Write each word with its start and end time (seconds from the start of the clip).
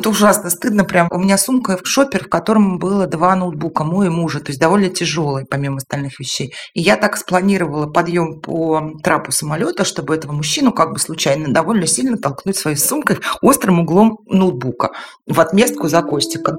это 0.00 0.08
ужасно 0.08 0.50
стыдно. 0.50 0.84
Прям 0.84 1.08
у 1.10 1.18
меня 1.18 1.38
сумка 1.38 1.78
в 1.82 1.86
шопер, 1.86 2.24
в 2.24 2.28
котором 2.28 2.78
было 2.78 3.06
два 3.06 3.36
ноутбука, 3.36 3.84
мой 3.84 4.06
и 4.06 4.10
мужа, 4.10 4.40
то 4.40 4.50
есть 4.50 4.60
довольно 4.60 4.88
тяжелый, 4.88 5.44
помимо 5.44 5.76
остальных 5.76 6.18
вещей. 6.18 6.54
И 6.74 6.80
я 6.80 6.96
так 6.96 7.16
спланировала 7.16 7.86
подъем 7.86 8.40
по 8.40 8.92
трапу 9.02 9.30
самолета, 9.30 9.84
чтобы 9.84 10.14
этого 10.14 10.32
мужчину 10.32 10.72
как 10.72 10.92
бы 10.92 10.98
случайно 10.98 11.52
довольно 11.52 11.86
сильно 11.86 12.16
толкнуть 12.16 12.56
своей 12.56 12.76
сумкой 12.76 13.18
острым 13.42 13.80
углом 13.80 14.18
ноутбука 14.26 14.90
в 15.26 15.38
отместку 15.38 15.88
за 15.88 16.02
Костика. 16.02 16.56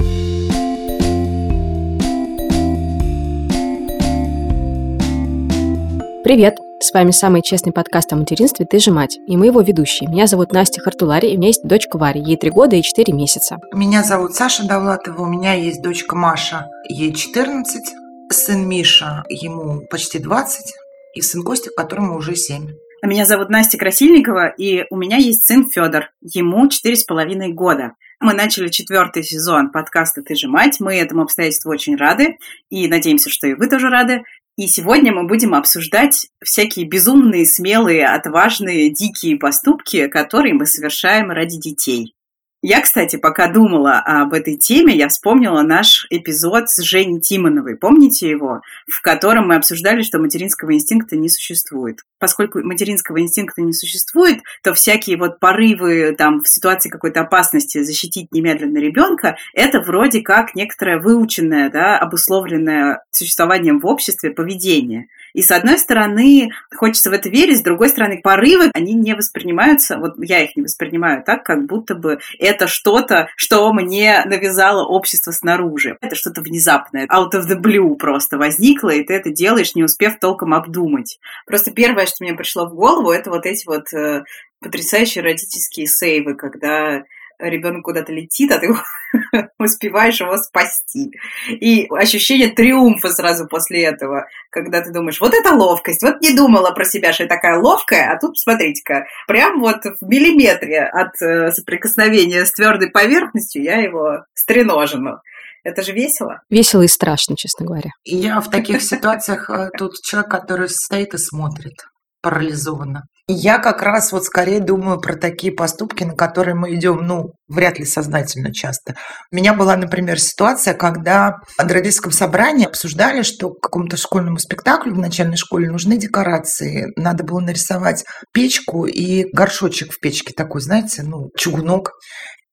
Привет! 6.24 6.71
С 6.84 6.94
вами 6.94 7.12
самый 7.12 7.44
честный 7.44 7.72
подкаст 7.72 8.12
о 8.12 8.16
материнстве 8.16 8.66
«Ты 8.66 8.80
же 8.80 8.90
мать» 8.90 9.20
и 9.28 9.38
мы 9.38 9.46
его 9.46 9.62
ведущие. 9.62 10.10
Меня 10.10 10.26
зовут 10.26 10.52
Настя 10.52 10.82
Хартулари, 10.82 11.28
и 11.28 11.36
у 11.36 11.38
меня 11.38 11.50
есть 11.50 11.64
дочка 11.64 12.00
Варя, 12.00 12.20
ей 12.20 12.38
три 12.38 12.50
года 12.50 12.76
и 12.76 12.82
четыре 12.82 13.14
месяца. 13.14 13.60
Меня 13.72 14.02
зовут 14.02 14.34
Саша 14.34 14.68
Давлатова, 14.68 15.22
у 15.22 15.28
меня 15.28 15.54
есть 15.54 15.84
дочка 15.84 16.16
Маша, 16.16 16.72
ей 16.90 17.14
14, 17.14 17.84
сын 18.32 18.68
Миша, 18.68 19.24
ему 19.30 19.86
почти 19.92 20.18
20, 20.18 20.74
и 21.14 21.22
сын 21.22 21.44
Костя, 21.44 21.70
которому 21.78 22.18
уже 22.18 22.36
7. 22.36 22.70
Меня 23.04 23.26
зовут 23.26 23.50
Настя 23.50 23.78
Красильникова, 23.78 24.48
и 24.48 24.86
у 24.90 24.98
меня 24.98 25.18
есть 25.18 25.46
сын 25.46 25.70
Федор, 25.70 26.10
ему 26.22 26.68
четыре 26.68 26.96
с 26.96 27.04
половиной 27.04 27.54
года. 27.54 27.94
Мы 28.20 28.34
начали 28.34 28.70
четвертый 28.70 29.24
сезон 29.24 29.72
подкаста 29.72 30.22
«Ты 30.22 30.36
же 30.36 30.48
мать». 30.48 30.80
Мы 30.80 30.96
этому 30.96 31.24
обстоятельству 31.24 31.72
очень 31.72 31.96
рады 31.96 32.38
и 32.70 32.88
надеемся, 32.88 33.32
что 33.32 33.48
и 33.48 33.56
вы 33.56 33.68
тоже 33.68 33.90
рады. 33.90 34.24
И 34.58 34.68
сегодня 34.68 35.14
мы 35.14 35.28
будем 35.28 35.56
обсуждать 35.56 36.28
всякие 36.44 36.88
безумные, 36.88 37.46
смелые, 37.46 38.08
отважные, 38.08 38.94
дикие 38.94 39.38
поступки, 39.38 40.08
которые 40.08 40.54
мы 40.54 40.66
совершаем 40.66 41.32
ради 41.32 41.58
детей. 41.58 42.16
Я, 42.64 42.82
кстати, 42.82 43.16
пока 43.16 43.48
думала 43.48 43.98
об 43.98 44.34
этой 44.34 44.56
теме, 44.56 44.96
я 44.96 45.08
вспомнила 45.08 45.64
наш 45.64 46.06
эпизод 46.12 46.70
с 46.70 46.80
Женей 46.84 47.20
Тимоновой. 47.20 47.76
Помните 47.76 48.30
его? 48.30 48.62
В 48.88 49.02
котором 49.02 49.48
мы 49.48 49.56
обсуждали, 49.56 50.04
что 50.04 50.20
материнского 50.20 50.72
инстинкта 50.76 51.16
не 51.16 51.28
существует. 51.28 52.02
Поскольку 52.20 52.60
материнского 52.62 53.20
инстинкта 53.20 53.64
не 53.64 53.74
существует, 53.74 54.42
то 54.62 54.76
всякие 54.76 55.18
вот 55.18 55.40
порывы 55.40 56.14
там 56.16 56.42
в 56.42 56.48
ситуации 56.48 56.90
какой-то 56.90 57.22
опасности 57.22 57.82
защитить 57.82 58.32
немедленно 58.32 58.78
ребенка, 58.78 59.38
это 59.56 59.82
вроде 59.82 60.22
как 60.22 60.54
некоторое 60.54 61.00
выученное, 61.00 61.72
да, 61.72 61.98
обусловленное 61.98 63.04
существованием 63.10 63.80
в 63.80 63.88
обществе 63.88 64.30
поведение. 64.30 65.08
И 65.34 65.42
с 65.42 65.52
одной 65.52 65.78
стороны, 65.78 66.50
хочется 66.76 67.10
в 67.10 67.14
это 67.14 67.30
верить, 67.30 67.60
с 67.60 67.64
другой 67.64 67.90
стороны, 67.90 68.22
порывы, 68.22 68.72
они 68.74 68.94
не 68.94 69.16
воспринимаются, 69.16 69.98
вот 69.98 70.16
я 70.20 70.44
их 70.44 70.56
не 70.56 70.64
воспринимаю 70.64 71.24
так, 71.24 71.44
как 71.44 71.66
будто 71.66 71.96
бы 71.96 72.20
это 72.40 72.68
что-то, 72.68 73.28
что 73.36 73.72
мне 73.74 74.24
навязало 74.26 74.86
общество 74.86 75.32
снаружи. 75.32 75.98
Это 76.02 76.16
что-то 76.16 76.42
внезапное, 76.42 77.08
out 77.08 77.32
of 77.34 77.48
the 77.48 77.60
blue 77.60 77.96
просто 77.96 78.38
возникло, 78.38 78.90
и 78.90 79.04
ты 79.04 79.14
это 79.14 79.30
делаешь, 79.30 79.76
не 79.76 79.84
успев 79.84 80.20
толком 80.20 80.54
обдумать. 80.54 81.20
Просто 81.46 81.72
первое, 81.72 82.06
что 82.06 82.18
мне 82.22 82.34
пришло 82.34 82.66
в 82.66 82.74
голову, 82.74 83.12
это 83.12 83.30
вот 83.30 83.46
эти 83.46 83.66
вот 83.66 83.94
э, 83.94 84.24
потрясающие 84.60 85.24
родительские 85.24 85.88
сейвы, 85.88 86.36
когда 86.36 87.04
ребенок 87.42 87.84
куда-то 87.84 88.12
летит, 88.12 88.52
а 88.52 88.60
ты 88.60 88.70
успеваешь 89.60 90.20
его 90.20 90.38
спасти. 90.38 91.12
И 91.50 91.88
ощущение 91.90 92.50
триумфа 92.50 93.10
сразу 93.10 93.48
после 93.48 93.84
этого, 93.84 94.28
когда 94.50 94.82
ты 94.82 94.92
думаешь, 94.92 95.20
вот 95.20 95.34
это 95.34 95.54
ловкость, 95.54 96.04
вот 96.04 96.22
не 96.22 96.36
думала 96.36 96.72
про 96.72 96.86
себя, 96.86 97.14
что 97.14 97.24
я 97.24 97.30
такая 97.30 97.60
ловкая, 97.60 98.12
а 98.12 98.20
тут, 98.20 98.38
смотрите-ка, 98.38 99.06
прям 99.28 99.60
вот 99.60 99.84
в 100.00 100.08
миллиметре 100.08 100.84
от 100.84 101.22
э, 101.22 101.52
соприкосновения 101.52 102.46
с 102.46 102.52
твердой 102.52 102.90
поверхностью 102.90 103.64
я 103.64 103.78
его 103.78 104.24
стреножену. 104.34 105.22
Это 105.64 105.84
же 105.84 105.92
весело. 105.92 106.42
Весело 106.50 106.82
и 106.82 106.88
страшно, 106.88 107.36
честно 107.38 107.66
говоря. 107.66 107.92
Я 108.04 108.42
в 108.42 108.50
таких 108.50 108.82
ситуациях 108.82 109.50
э, 109.50 109.70
тут 109.78 109.94
человек, 110.02 110.32
который 110.32 110.70
стоит 110.70 111.14
и 111.14 111.18
смотрит 111.18 111.88
парализованно. 112.22 113.04
Я 113.34 113.60
как 113.60 113.82
раз 113.82 114.12
вот 114.12 114.26
скорее 114.26 114.60
думаю 114.60 115.00
про 115.00 115.16
такие 115.16 115.54
поступки, 115.54 116.04
на 116.04 116.16
которые 116.16 116.56
мы 116.56 116.76
идем, 116.76 117.08
ну, 117.08 117.32
вряд 117.48 117.80
ли 117.80 117.86
сознательно 117.86 118.54
часто. 118.54 118.96
У 119.32 119.36
меня 119.36 119.54
была, 119.54 119.78
например, 119.78 120.20
ситуация, 120.20 120.74
когда 120.74 121.38
на 121.58 121.70
родительском 121.70 122.12
собрании 122.12 122.66
обсуждали, 122.66 123.22
что 123.22 123.52
к 123.52 123.62
какому-то 123.62 123.98
школьному 123.98 124.38
спектаклю 124.38 124.94
в 124.94 125.00
начальной 125.00 125.38
школе 125.38 125.72
нужны 125.72 125.98
декорации. 125.98 126.88
Надо 126.96 127.24
было 127.24 127.40
нарисовать 127.40 128.04
печку 128.34 128.86
и 128.86 129.26
горшочек 129.32 129.94
в 129.94 130.00
печке 130.00 130.34
такой, 130.34 130.62
знаете, 130.62 131.04
ну, 131.04 131.30
чугунок 131.38 131.94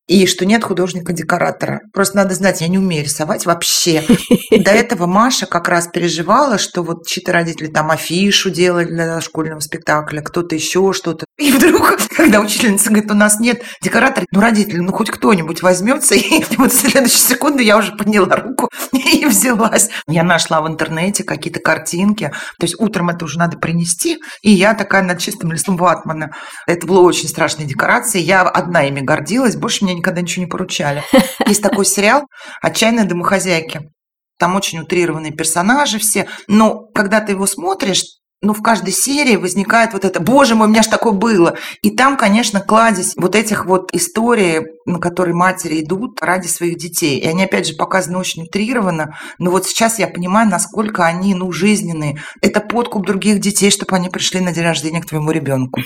и 0.09 0.27
что 0.27 0.47
нет 0.47 0.65
художника-декоратора. 0.65 1.83
Просто 1.93 2.17
надо 2.17 2.35
знать, 2.35 2.63
я 2.63 2.69
не 2.69 2.79
умею 2.79 3.05
рисовать 3.05 3.47
вообще. 3.47 4.03
До 4.51 4.71
этого 4.73 5.07
Маша 5.07 5.47
как 5.47 5.69
раз 5.69 5.87
переживала, 5.89 6.59
что 6.59 6.83
вот 6.83 7.07
чьи-то 7.07 7.33
родители 7.33 7.69
там 7.69 7.91
афишу 7.91 8.51
делали 8.51 8.87
для 8.87 9.21
школьного 9.21 9.61
спектакля, 9.61 10.23
кто-то 10.23 10.55
еще 10.55 10.93
что-то. 10.95 11.27
И 11.38 11.53
вдруг, 11.53 11.97
когда 12.16 12.41
учительница 12.41 12.91
говорит, 12.91 13.10
у 13.10 13.15
нас 13.15 13.38
нет 13.38 13.62
декоратора, 13.81 14.26
ну, 14.32 14.41
родители, 14.41 14.78
ну, 14.81 14.93
хоть 14.93 15.10
кто-нибудь 15.10 15.62
возьмется, 15.62 16.15
и 16.16 16.44
вот 16.56 16.72
в 16.72 16.76
следующую 16.76 17.19
секунду 17.19 17.62
я 17.62 17.78
уже 17.78 17.93
подняла 17.93 18.37
руку 18.37 18.69
и 18.93 19.25
взялась. 19.25 19.88
Я 20.09 20.25
нашла 20.25 20.60
в 20.60 20.69
интернете 20.69 21.25
какие-то 21.25 21.60
картинки, 21.60 22.32
то 22.59 22.65
есть 22.65 22.75
утром 22.78 23.10
это 23.10 23.25
уже 23.25 23.38
надо 23.38 23.56
принести, 23.56 24.19
и 24.43 24.50
я 24.50 24.75
такая 24.75 25.03
над 25.03 25.21
чистым 25.21 25.53
листом 25.53 25.77
ватмана. 25.77 26.32
Это 26.66 26.87
было 26.87 27.00
очень 27.00 27.28
страшные 27.28 27.69
декорации, 27.69 28.21
я 28.21 28.43
одна 28.43 28.84
ими 28.84 29.00
гордилась, 29.00 29.56
больше 29.56 29.84
мне 29.84 29.94
никогда 29.94 30.21
ничего 30.21 30.44
не 30.44 30.50
поручали. 30.50 31.04
Есть 31.47 31.62
такой 31.62 31.87
сериал 31.87 32.27
«Отчаянные 32.60 33.04
домохозяйки». 33.04 33.91
Там 34.38 34.54
очень 34.54 34.78
утрированные 34.81 35.32
персонажи 35.32 35.98
все. 35.98 36.28
Но 36.47 36.87
когда 36.94 37.21
ты 37.21 37.32
его 37.32 37.47
смотришь, 37.47 38.04
ну, 38.41 38.54
в 38.54 38.62
каждой 38.62 38.93
серии 38.93 39.37
возникает 39.37 39.93
вот 39.93 40.04
это, 40.04 40.21
боже 40.21 40.54
мой, 40.54 40.69
у 40.69 40.71
меня 40.71 40.82
ж 40.82 40.87
такое 40.87 41.12
было. 41.12 41.56
И 41.82 41.91
там, 41.91 42.16
конечно, 42.16 42.60
кладезь 42.60 43.15
вот 43.16 43.34
этих 43.34 43.66
вот 43.66 43.93
историй, 43.93 44.62
на 44.87 45.00
которые 45.00 45.34
матери 45.34 45.82
идут 45.82 46.22
ради 46.22 46.47
своих 46.47 46.78
детей. 46.78 47.19
И 47.19 47.27
они, 47.27 47.44
опять 47.44 47.66
же, 47.66 47.75
показаны 47.75 48.19
очень 48.19 48.44
утрированно. 48.44 49.16
Но 49.38 49.50
вот 49.50 49.66
сейчас 49.66 49.98
я 49.98 50.06
понимаю, 50.06 50.48
насколько 50.48 51.04
они, 51.04 51.34
ну, 51.34 51.50
жизненные. 51.50 52.19
Это 52.41 52.60
подкуп 52.60 53.06
других 53.06 53.41
детей, 53.41 53.71
чтобы 53.71 53.97
они 53.97 54.09
пришли 54.09 54.41
на 54.41 54.53
день 54.53 54.65
рождения 54.65 55.00
к 55.00 55.06
твоему 55.06 55.32
ребенку 55.32 55.81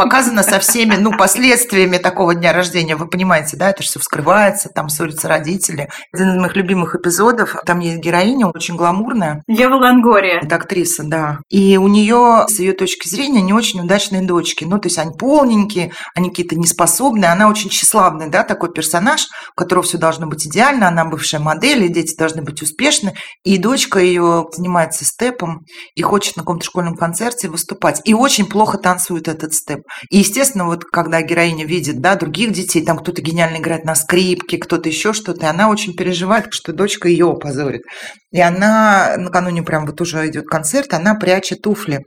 показано 0.00 0.42
со 0.42 0.58
всеми, 0.60 0.96
ну, 0.96 1.12
последствиями 1.14 1.98
такого 1.98 2.34
дня 2.34 2.54
рождения. 2.54 2.96
Вы 2.96 3.06
понимаете, 3.06 3.58
да, 3.58 3.68
это 3.68 3.82
все 3.82 4.00
вскрывается, 4.00 4.70
там 4.70 4.88
ссорятся 4.88 5.28
родители. 5.28 5.90
Один 6.10 6.30
из 6.30 6.36
моих 6.40 6.56
любимых 6.56 6.94
эпизодов, 6.94 7.54
там 7.66 7.80
есть 7.80 7.98
героиня, 7.98 8.46
очень 8.46 8.76
гламурная. 8.76 9.42
Ева 9.46 9.74
Лангория. 9.74 10.40
Это 10.40 10.56
актриса, 10.56 11.02
да. 11.04 11.40
И 11.50 11.76
у 11.76 11.86
нее, 11.86 12.46
с 12.48 12.58
ее 12.58 12.72
точки 12.72 13.08
зрения, 13.08 13.42
не 13.42 13.52
очень 13.52 13.80
удачные 13.80 14.22
дочки. 14.22 14.64
Ну, 14.64 14.78
то 14.78 14.86
есть 14.86 14.96
они 14.96 15.12
полненькие, 15.12 15.92
они 16.14 16.30
какие-то 16.30 16.56
неспособные. 16.56 17.30
Она 17.30 17.50
очень 17.50 17.68
тщеславный, 17.68 18.30
да, 18.30 18.42
такой 18.42 18.72
персонаж, 18.72 19.26
у 19.52 19.54
которого 19.54 19.84
все 19.84 19.98
должно 19.98 20.26
быть 20.26 20.46
идеально. 20.46 20.88
Она 20.88 21.04
бывшая 21.04 21.40
модель, 21.40 21.84
и 21.84 21.88
дети 21.88 22.16
должны 22.16 22.40
быть 22.40 22.62
успешны. 22.62 23.12
И 23.44 23.58
дочка 23.58 23.98
ее 23.98 24.46
занимается 24.50 25.04
степом 25.04 25.60
и 25.94 26.00
хочет 26.00 26.36
на 26.36 26.42
каком-то 26.42 26.64
школьном 26.64 26.96
концерте 26.96 27.50
выступать. 27.50 28.00
И 28.04 28.14
очень 28.14 28.46
плохо 28.46 28.78
танцует 28.78 29.28
этот 29.28 29.52
степ. 29.52 29.80
И, 30.08 30.18
естественно, 30.18 30.66
вот 30.66 30.84
когда 30.84 31.22
героиня 31.22 31.66
видит 31.66 32.00
да, 32.00 32.16
других 32.16 32.52
детей, 32.52 32.84
там 32.84 32.98
кто-то 32.98 33.22
гениально 33.22 33.58
играет 33.58 33.84
на 33.84 33.94
скрипке, 33.94 34.58
кто-то 34.58 34.88
еще 34.88 35.12
что-то, 35.12 35.46
и 35.46 35.48
она 35.48 35.68
очень 35.68 35.94
переживает, 35.94 36.46
что 36.50 36.72
дочка 36.72 37.08
ее 37.08 37.30
опозорит. 37.30 37.82
И 38.30 38.40
она, 38.40 39.14
накануне 39.16 39.62
прям 39.62 39.86
вот 39.86 40.00
уже 40.00 40.26
идет 40.28 40.46
концерт, 40.46 40.94
она 40.94 41.14
прячет 41.14 41.62
туфли 41.62 42.04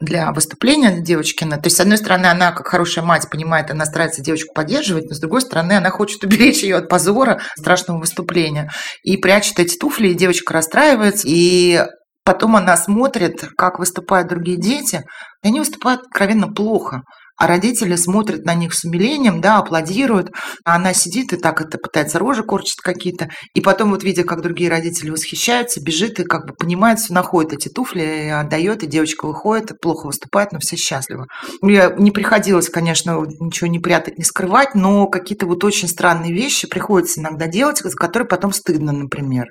для 0.00 0.32
выступления 0.32 1.00
девочкина. 1.00 1.56
То 1.56 1.66
есть, 1.66 1.76
с 1.76 1.80
одной 1.80 1.98
стороны, 1.98 2.26
она, 2.26 2.52
как 2.52 2.66
хорошая 2.66 3.04
мать, 3.04 3.28
понимает, 3.30 3.70
она 3.70 3.84
старается 3.86 4.22
девочку 4.22 4.52
поддерживать, 4.54 5.08
но 5.08 5.14
с 5.14 5.20
другой 5.20 5.40
стороны, 5.40 5.72
она 5.72 5.90
хочет 5.90 6.22
уберечь 6.24 6.62
ее 6.62 6.76
от 6.76 6.88
позора 6.88 7.40
страшного 7.56 7.98
выступления. 7.98 8.70
И 9.02 9.16
прячет 9.16 9.58
эти 9.58 9.76
туфли, 9.76 10.08
и 10.08 10.14
девочка 10.14 10.52
расстраивается, 10.52 11.26
и 11.28 11.84
потом 12.24 12.56
она 12.56 12.76
смотрит, 12.76 13.44
как 13.56 13.78
выступают 13.78 14.28
другие 14.28 14.56
дети, 14.56 15.04
и 15.42 15.48
они 15.48 15.60
выступают 15.60 16.02
откровенно 16.02 16.52
плохо. 16.52 17.02
А 17.36 17.48
родители 17.48 17.96
смотрят 17.96 18.44
на 18.44 18.54
них 18.54 18.72
с 18.74 18.84
умилением, 18.84 19.40
да, 19.40 19.58
аплодируют. 19.58 20.30
А 20.64 20.76
она 20.76 20.94
сидит 20.94 21.32
и 21.32 21.36
так 21.36 21.60
это 21.60 21.78
пытается 21.78 22.20
рожи 22.20 22.44
корчит 22.44 22.80
какие-то. 22.80 23.28
И 23.54 23.60
потом 23.60 23.90
вот 23.90 24.04
видя, 24.04 24.22
как 24.22 24.40
другие 24.40 24.70
родители 24.70 25.10
восхищаются, 25.10 25.82
бежит 25.82 26.20
и 26.20 26.24
как 26.24 26.46
бы 26.46 26.54
понимает, 26.54 27.00
все 27.00 27.12
находит 27.12 27.54
эти 27.54 27.68
туфли, 27.68 28.28
отдает, 28.28 28.84
и 28.84 28.86
девочка 28.86 29.26
выходит, 29.26 29.80
плохо 29.80 30.06
выступает, 30.06 30.52
но 30.52 30.60
все 30.60 30.76
счастливы. 30.76 31.26
Мне 31.60 31.90
не 31.98 32.12
приходилось, 32.12 32.68
конечно, 32.68 33.20
ничего 33.40 33.66
не 33.66 33.80
прятать, 33.80 34.16
не 34.16 34.24
скрывать, 34.24 34.76
но 34.76 35.08
какие-то 35.08 35.46
вот 35.46 35.64
очень 35.64 35.88
странные 35.88 36.32
вещи 36.32 36.68
приходится 36.68 37.20
иногда 37.20 37.48
делать, 37.48 37.78
за 37.78 37.90
которые 37.90 38.28
потом 38.28 38.52
стыдно, 38.52 38.92
например. 38.92 39.46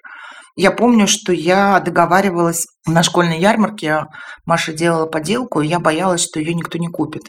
Я 0.56 0.72
помню, 0.72 1.08
что 1.08 1.34
я 1.34 1.80
договаривалась 1.80 2.68
на 2.86 3.02
школьной 3.02 3.40
ярмарке, 3.40 4.06
Маша 4.46 4.72
делала 4.72 5.08
поделку, 5.08 5.62
и 5.62 5.68
я 5.68 5.80
боялась, 5.80 6.24
что 6.24 6.40
ее 6.40 6.54
никто 6.54 6.78
не 6.78 6.88
купит. 6.88 7.24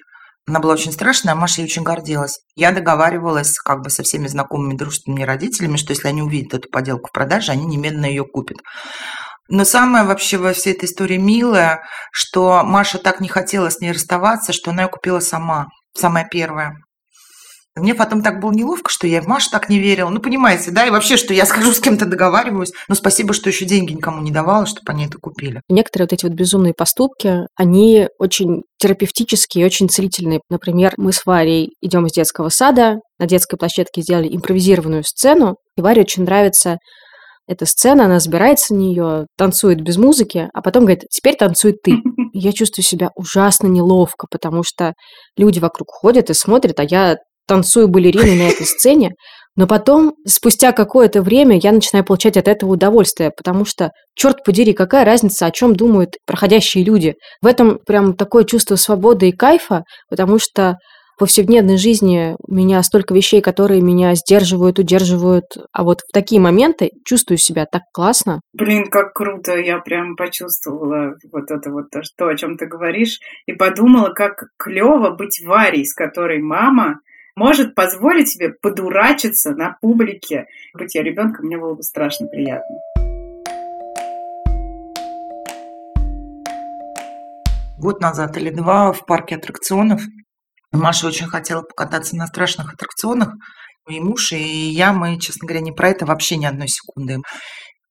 Она 0.47 0.61
была 0.61 0.75
очень 0.75 0.93
страшная, 0.93 1.33
а 1.33 1.37
Маша 1.37 1.63
ей 1.63 1.67
очень 1.67 1.83
гордилась. 1.85 2.41
Я 2.55 2.71
договаривалась 2.71 3.59
как 3.59 3.83
бы 3.83 3.89
со 3.89 4.03
всеми 4.03 4.27
знакомыми 4.27 4.77
дружественными 4.77 5.23
родителями, 5.23 5.79
что 5.79 5.93
если 5.93 6.09
они 6.09 6.21
увидят 6.21 6.53
эту 6.53 6.69
поделку 6.69 7.09
в 7.09 7.13
продаже, 7.13 7.53
они 7.53 7.65
немедленно 7.65 8.05
ее 8.05 8.25
купят. 8.25 8.59
Но 9.49 9.65
самое 9.65 10.05
вообще 10.05 10.37
во 10.37 10.53
всей 10.53 10.75
этой 10.75 10.85
истории 10.85 11.17
милое, 11.17 11.83
что 12.13 12.63
Маша 12.63 12.99
так 12.99 13.21
не 13.21 13.29
хотела 13.29 13.71
с 13.71 13.81
ней 13.81 13.93
расставаться, 13.93 14.53
что 14.53 14.71
она 14.71 14.83
ее 14.83 14.89
купила 14.89 15.21
сама, 15.21 15.69
самая 15.95 16.27
первая. 16.31 16.77
Мне 17.77 17.95
потом 17.95 18.23
так 18.23 18.41
было 18.41 18.53
неловко, 18.53 18.91
что 18.91 19.07
я 19.09 19.21
в 19.21 19.27
Машу 19.27 19.51
так 19.51 19.69
не 19.69 19.81
верила. 19.81 20.09
Ну, 20.09 20.21
понимаете, 20.21 20.71
да, 20.71 20.87
и 20.87 20.91
вообще, 20.91 21.17
что 21.17 21.35
я 21.35 21.45
скажу, 21.45 21.73
с 21.73 21.81
кем-то 21.81 22.07
договариваюсь. 22.07 22.73
Но 22.89 22.95
спасибо, 22.95 23.35
что 23.35 23.51
еще 23.51 23.65
деньги 23.65 23.93
никому 23.93 24.23
не 24.23 24.31
давала, 24.31 24.67
чтобы 24.67 24.93
они 24.93 25.07
это 25.07 25.19
купили. 25.19 25.61
Некоторые 25.69 26.07
вот 26.07 26.13
эти 26.13 26.25
вот 26.25 26.35
безумные 26.35 26.73
поступки, 26.73 27.49
они 27.57 28.09
очень 28.19 28.63
терапевтические, 28.79 29.67
очень 29.67 29.89
целительные. 29.89 30.41
Например, 30.49 30.95
мы 30.97 31.13
с 31.13 31.27
Варей 31.27 31.71
идем 31.81 32.07
из 32.07 32.13
детского 32.13 32.49
сада, 32.49 32.99
на 33.19 33.27
детской 33.27 33.57
площадке 33.57 34.03
сделали 34.03 34.35
импровизированную 34.35 35.03
сцену, 35.05 35.57
и 35.77 35.81
Варе 35.81 36.03
очень 36.03 36.23
нравится 36.23 36.79
эта 37.47 37.67
сцена, 37.67 38.07
она 38.07 38.21
забирается 38.21 38.75
на 38.75 38.79
нее, 38.79 39.27
танцует 39.37 39.81
без 39.81 39.97
музыки, 39.97 40.49
а 40.55 40.63
потом 40.63 40.85
говорит, 40.85 41.05
теперь 41.11 41.37
танцуй 41.37 41.73
ты. 41.73 41.93
И 42.33 42.39
я 42.39 42.53
чувствую 42.53 42.85
себя 42.85 43.11
ужасно 43.15 43.67
неловко, 43.67 44.27
потому 44.31 44.63
что 44.65 44.95
люди 45.37 45.59
вокруг 45.59 45.89
ходят 45.91 46.31
и 46.31 46.35
смотрят, 46.35 46.81
а 46.81 46.85
я 46.85 47.17
танцую 47.47 47.89
балериной 47.89 48.37
на 48.37 48.49
этой 48.49 48.67
сцене, 48.67 49.13
но 49.57 49.69
потом, 49.69 50.15
спустя 50.27 50.73
какое-то 50.73 51.23
время, 51.23 51.57
я 51.57 51.71
начинаю 51.71 52.05
получать 52.05 52.37
от 52.37 52.49
этого 52.49 52.73
удовольствие, 52.73 53.31
потому 53.37 53.65
что, 53.65 53.91
черт 54.15 54.43
подери, 54.45 54.73
какая 54.73 55.05
разница, 55.05 55.47
о 55.47 55.53
чем 55.53 55.77
думают 55.77 56.17
проходящие 56.27 56.85
люди. 56.85 57.15
В 57.41 57.47
этом 57.47 57.79
прям 57.87 58.15
такое 58.15 58.45
чувство 58.45 58.75
свободы 58.75 59.29
и 59.29 59.33
кайфа, 59.33 59.85
потому 60.11 60.41
что 60.41 60.77
в 61.15 61.21
повседневной 61.21 61.77
жизни 61.77 62.35
у 62.41 62.53
меня 62.53 62.83
столько 62.83 63.15
вещей, 63.15 63.41
которые 63.41 63.81
меня 63.81 64.17
сдерживают, 64.17 64.81
удерживают, 64.81 65.45
а 65.73 65.85
вот 65.85 66.01
в 66.01 66.13
такие 66.13 66.41
моменты 66.41 66.91
чувствую 67.05 67.39
себя 67.39 67.67
так 67.71 67.83
классно. 67.93 68.41
Блин, 68.53 68.91
как 68.91 69.13
круто, 69.13 69.57
я 69.57 69.79
прям 69.79 70.17
почувствовала 70.17 71.15
вот 71.31 71.53
это 71.53 71.71
вот 71.71 71.91
то, 71.93 72.03
что, 72.03 72.27
о 72.27 72.37
чем 72.37 72.57
ты 72.57 72.67
говоришь, 72.67 73.21
и 73.47 73.53
подумала, 73.53 74.09
как 74.09 74.47
клево 74.59 75.11
быть 75.11 75.41
Варей, 75.47 75.87
с 75.87 75.95
которой 75.95 76.43
мама 76.43 76.99
может 77.37 77.75
позволить 77.75 78.29
себе 78.31 78.51
подурачиться 78.51 79.53
на 79.53 79.77
публике. 79.81 80.47
Быть 80.73 80.95
я 80.95 81.03
ребенком, 81.03 81.47
мне 81.47 81.59
было 81.59 81.75
бы 81.75 81.83
страшно 81.83 82.27
приятно. 82.27 82.77
Год 87.79 88.01
назад 88.01 88.37
или 88.39 88.51
два 88.51 88.93
в 88.93 89.05
парке 89.05 89.37
аттракционов 89.37 90.01
Маша 90.73 91.07
очень 91.07 91.27
хотела 91.27 91.63
покататься 91.63 92.17
на 92.17 92.27
страшных 92.27 92.75
аттракционах. 92.75 93.35
И 93.89 94.01
муж, 94.01 94.33
и 94.33 94.39
я, 94.39 94.93
мы, 94.93 95.21
честно 95.21 95.47
говоря, 95.47 95.63
не 95.63 95.73
про 95.73 95.91
это 95.91 96.07
вообще 96.07 96.37
ни 96.37 96.47
одной 96.47 96.69
секунды 96.69 97.19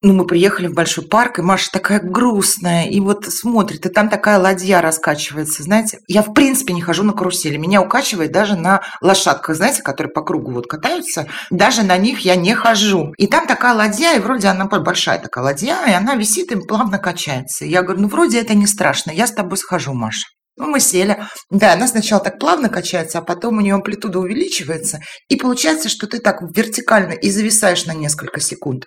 ну, 0.04 0.14
мы 0.14 0.28
приехали 0.28 0.68
в 0.68 0.74
большой 0.74 1.06
парк, 1.06 1.40
и 1.40 1.42
Маша 1.42 1.72
такая 1.72 2.02
грустная, 2.02 2.88
и 2.88 3.00
вот 3.00 3.26
смотрит, 3.26 3.86
и 3.86 3.90
там 3.90 4.10
такая 4.10 4.38
ладья 4.38 4.82
раскачивается, 4.82 5.64
знаете. 5.64 6.00
Я, 6.08 6.22
в 6.22 6.34
принципе, 6.34 6.74
не 6.74 6.82
хожу 6.82 7.04
на 7.04 7.14
карусели, 7.14 7.56
меня 7.56 7.82
укачивает 7.82 8.34
даже 8.34 8.58
на 8.58 8.82
лошадках, 9.02 9.56
знаете, 9.56 9.82
которые 9.82 10.12
по 10.12 10.22
кругу 10.22 10.52
вот 10.52 10.68
катаются, 10.68 11.28
даже 11.50 11.84
на 11.84 11.98
них 11.98 12.20
я 12.20 12.36
не 12.36 12.54
хожу. 12.54 13.14
И 13.18 13.28
там 13.28 13.48
такая 13.48 13.74
ладья, 13.74 14.16
и 14.18 14.20
вроде 14.20 14.50
она 14.50 14.66
большая 14.66 15.20
такая 15.20 15.46
ладья, 15.46 15.78
и 15.88 15.92
она 15.92 16.16
висит 16.16 16.52
и 16.52 16.58
плавно 16.58 17.00
качается. 17.00 17.64
Я 17.64 17.82
говорю, 17.82 18.02
ну, 18.02 18.08
вроде 18.10 18.42
это 18.42 18.54
не 18.54 18.68
страшно, 18.68 19.12
я 19.12 19.26
с 19.26 19.32
тобой 19.32 19.58
схожу, 19.58 19.94
Маша. 19.94 20.28
Ну, 20.58 20.68
мы 20.68 20.82
сели. 20.82 21.24
Да, 21.50 21.74
она 21.74 21.88
сначала 21.88 22.22
так 22.22 22.40
плавно 22.40 22.68
качается, 22.68 23.20
а 23.20 23.22
потом 23.22 23.58
у 23.58 23.62
нее 23.62 23.74
амплитуда 23.74 24.20
увеличивается. 24.20 25.00
И 25.30 25.38
получается, 25.38 25.88
что 25.88 26.08
ты 26.08 26.20
так 26.20 26.42
вертикально 26.56 27.14
и 27.14 27.32
зависаешь 27.32 27.86
на 27.86 27.94
несколько 27.94 28.40
секунд. 28.40 28.86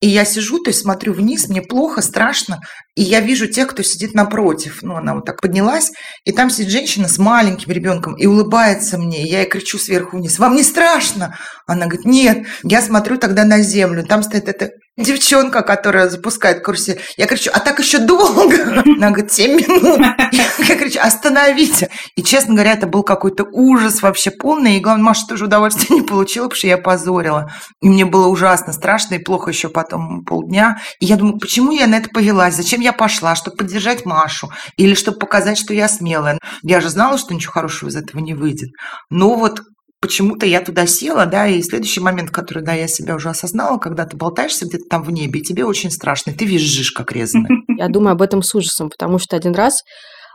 И 0.00 0.08
я 0.08 0.24
сижу, 0.24 0.60
то 0.60 0.70
есть 0.70 0.82
смотрю 0.82 1.12
вниз, 1.12 1.48
мне 1.48 1.60
плохо, 1.60 2.02
страшно, 2.02 2.60
и 2.94 3.02
я 3.02 3.20
вижу 3.20 3.48
тех, 3.48 3.68
кто 3.68 3.82
сидит 3.82 4.14
напротив. 4.14 4.78
Ну, 4.82 4.94
она 4.94 5.14
вот 5.14 5.24
так 5.24 5.40
поднялась, 5.40 5.90
и 6.24 6.30
там 6.30 6.50
сидит 6.50 6.70
женщина 6.70 7.08
с 7.08 7.18
маленьким 7.18 7.72
ребенком 7.72 8.14
и 8.14 8.26
улыбается 8.26 8.96
мне. 8.96 9.24
И 9.24 9.30
я 9.30 9.40
ей 9.40 9.48
кричу 9.48 9.76
сверху 9.78 10.18
вниз, 10.18 10.38
вам 10.38 10.54
не 10.54 10.62
страшно? 10.62 11.36
Она 11.66 11.86
говорит, 11.86 12.06
нет. 12.06 12.46
Я 12.62 12.80
смотрю 12.80 13.18
тогда 13.18 13.44
на 13.44 13.60
землю, 13.60 14.06
там 14.06 14.22
стоит 14.22 14.48
эта 14.48 14.70
девчонка, 14.98 15.62
которая 15.62 16.08
запускает 16.08 16.62
карусель. 16.62 17.00
Я 17.16 17.26
кричу, 17.26 17.50
а 17.54 17.60
так 17.60 17.78
еще 17.78 17.98
долго? 17.98 18.82
Она 18.84 19.10
говорит, 19.10 19.32
7 19.32 19.52
минут. 19.52 20.00
Я 20.32 20.76
кричу, 20.76 20.98
остановите. 21.00 21.90
И, 22.16 22.22
честно 22.22 22.54
говоря, 22.54 22.72
это 22.72 22.86
был 22.86 23.02
какой-то 23.02 23.44
ужас 23.44 24.02
вообще 24.02 24.30
полный. 24.30 24.76
И, 24.76 24.80
главное, 24.80 25.04
Маша 25.04 25.26
тоже 25.28 25.44
удовольствия 25.46 25.96
не 25.96 26.02
получила, 26.02 26.44
потому 26.44 26.58
что 26.58 26.66
я 26.66 26.78
позорила. 26.78 27.50
И 27.80 27.88
мне 27.88 28.04
было 28.04 28.26
ужасно 28.28 28.72
страшно 28.72 29.14
и 29.14 29.18
плохо 29.18 29.50
еще 29.50 29.68
потом 29.68 30.24
полдня. 30.24 30.80
И 31.00 31.06
я 31.06 31.16
думаю, 31.16 31.38
почему 31.38 31.70
я 31.70 31.86
на 31.86 31.96
это 31.96 32.08
повелась? 32.10 32.54
Зачем 32.54 32.80
я 32.80 32.92
пошла? 32.92 33.34
Чтобы 33.34 33.56
поддержать 33.56 34.04
Машу? 34.04 34.50
Или 34.76 34.94
чтобы 34.94 35.18
показать, 35.18 35.58
что 35.58 35.72
я 35.72 35.88
смелая? 35.88 36.38
Я 36.62 36.80
же 36.80 36.88
знала, 36.88 37.18
что 37.18 37.34
ничего 37.34 37.52
хорошего 37.52 37.88
из 37.88 37.96
этого 37.96 38.20
не 38.20 38.34
выйдет. 38.34 38.70
Но 39.10 39.34
вот 39.36 39.62
почему-то 40.00 40.46
я 40.46 40.60
туда 40.60 40.86
села, 40.86 41.26
да, 41.26 41.46
и 41.48 41.62
следующий 41.62 42.00
момент, 42.00 42.30
который, 42.30 42.62
да, 42.62 42.72
я 42.72 42.88
себя 42.88 43.14
уже 43.14 43.30
осознала, 43.30 43.78
когда 43.78 44.04
ты 44.04 44.16
болтаешься 44.16 44.66
где-то 44.66 44.84
там 44.88 45.02
в 45.02 45.10
небе, 45.10 45.40
и 45.40 45.42
тебе 45.42 45.64
очень 45.64 45.90
страшно, 45.90 46.30
и 46.30 46.34
ты 46.34 46.44
визжишь, 46.44 46.92
как 46.92 47.12
резаный. 47.12 47.64
Я 47.76 47.88
думаю 47.88 48.12
об 48.12 48.22
этом 48.22 48.42
с 48.42 48.54
ужасом, 48.54 48.90
потому 48.90 49.18
что 49.18 49.36
один 49.36 49.54
раз 49.54 49.82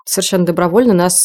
совершенно 0.05 0.45
добровольно 0.45 0.93
нас 0.93 1.15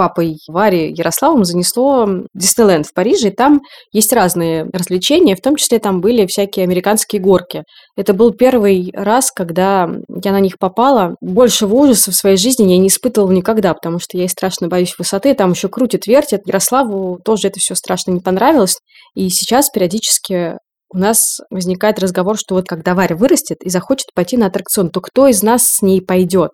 папой 0.00 0.38
Вари 0.48 0.94
Ярославом 0.94 1.44
занесло 1.44 2.08
Диснейленд 2.32 2.86
в 2.86 2.94
Париже, 2.94 3.28
и 3.28 3.30
там 3.30 3.60
есть 3.92 4.14
разные 4.14 4.64
развлечения, 4.72 5.36
в 5.36 5.42
том 5.42 5.56
числе 5.56 5.78
там 5.78 6.00
были 6.00 6.24
всякие 6.24 6.64
американские 6.64 7.20
горки. 7.20 7.64
Это 7.98 8.14
был 8.14 8.32
первый 8.32 8.90
раз, 8.94 9.30
когда 9.30 9.90
я 10.24 10.32
на 10.32 10.40
них 10.40 10.54
попала. 10.58 11.16
Большего 11.20 11.74
ужаса 11.74 12.12
в 12.12 12.14
своей 12.14 12.38
жизни 12.38 12.72
я 12.72 12.78
не 12.78 12.88
испытывала 12.88 13.30
никогда, 13.30 13.74
потому 13.74 13.98
что 13.98 14.16
я 14.16 14.24
и 14.24 14.28
страшно 14.28 14.68
боюсь 14.68 14.94
высоты, 14.96 15.34
там 15.34 15.50
еще 15.50 15.68
крутит, 15.68 16.06
вертит. 16.06 16.46
Ярославу 16.46 17.20
тоже 17.22 17.48
это 17.48 17.60
все 17.60 17.74
страшно 17.74 18.12
не 18.12 18.20
понравилось, 18.20 18.78
и 19.14 19.28
сейчас 19.28 19.68
периодически 19.68 20.54
у 20.88 20.96
нас 20.96 21.40
возникает 21.50 21.98
разговор, 21.98 22.38
что 22.38 22.54
вот 22.54 22.66
когда 22.66 22.94
Варя 22.94 23.16
вырастет 23.16 23.58
и 23.62 23.68
захочет 23.68 24.14
пойти 24.14 24.38
на 24.38 24.46
аттракцион, 24.46 24.88
то 24.88 25.02
кто 25.02 25.28
из 25.28 25.42
нас 25.42 25.64
с 25.64 25.82
ней 25.82 26.00
пойдет? 26.00 26.52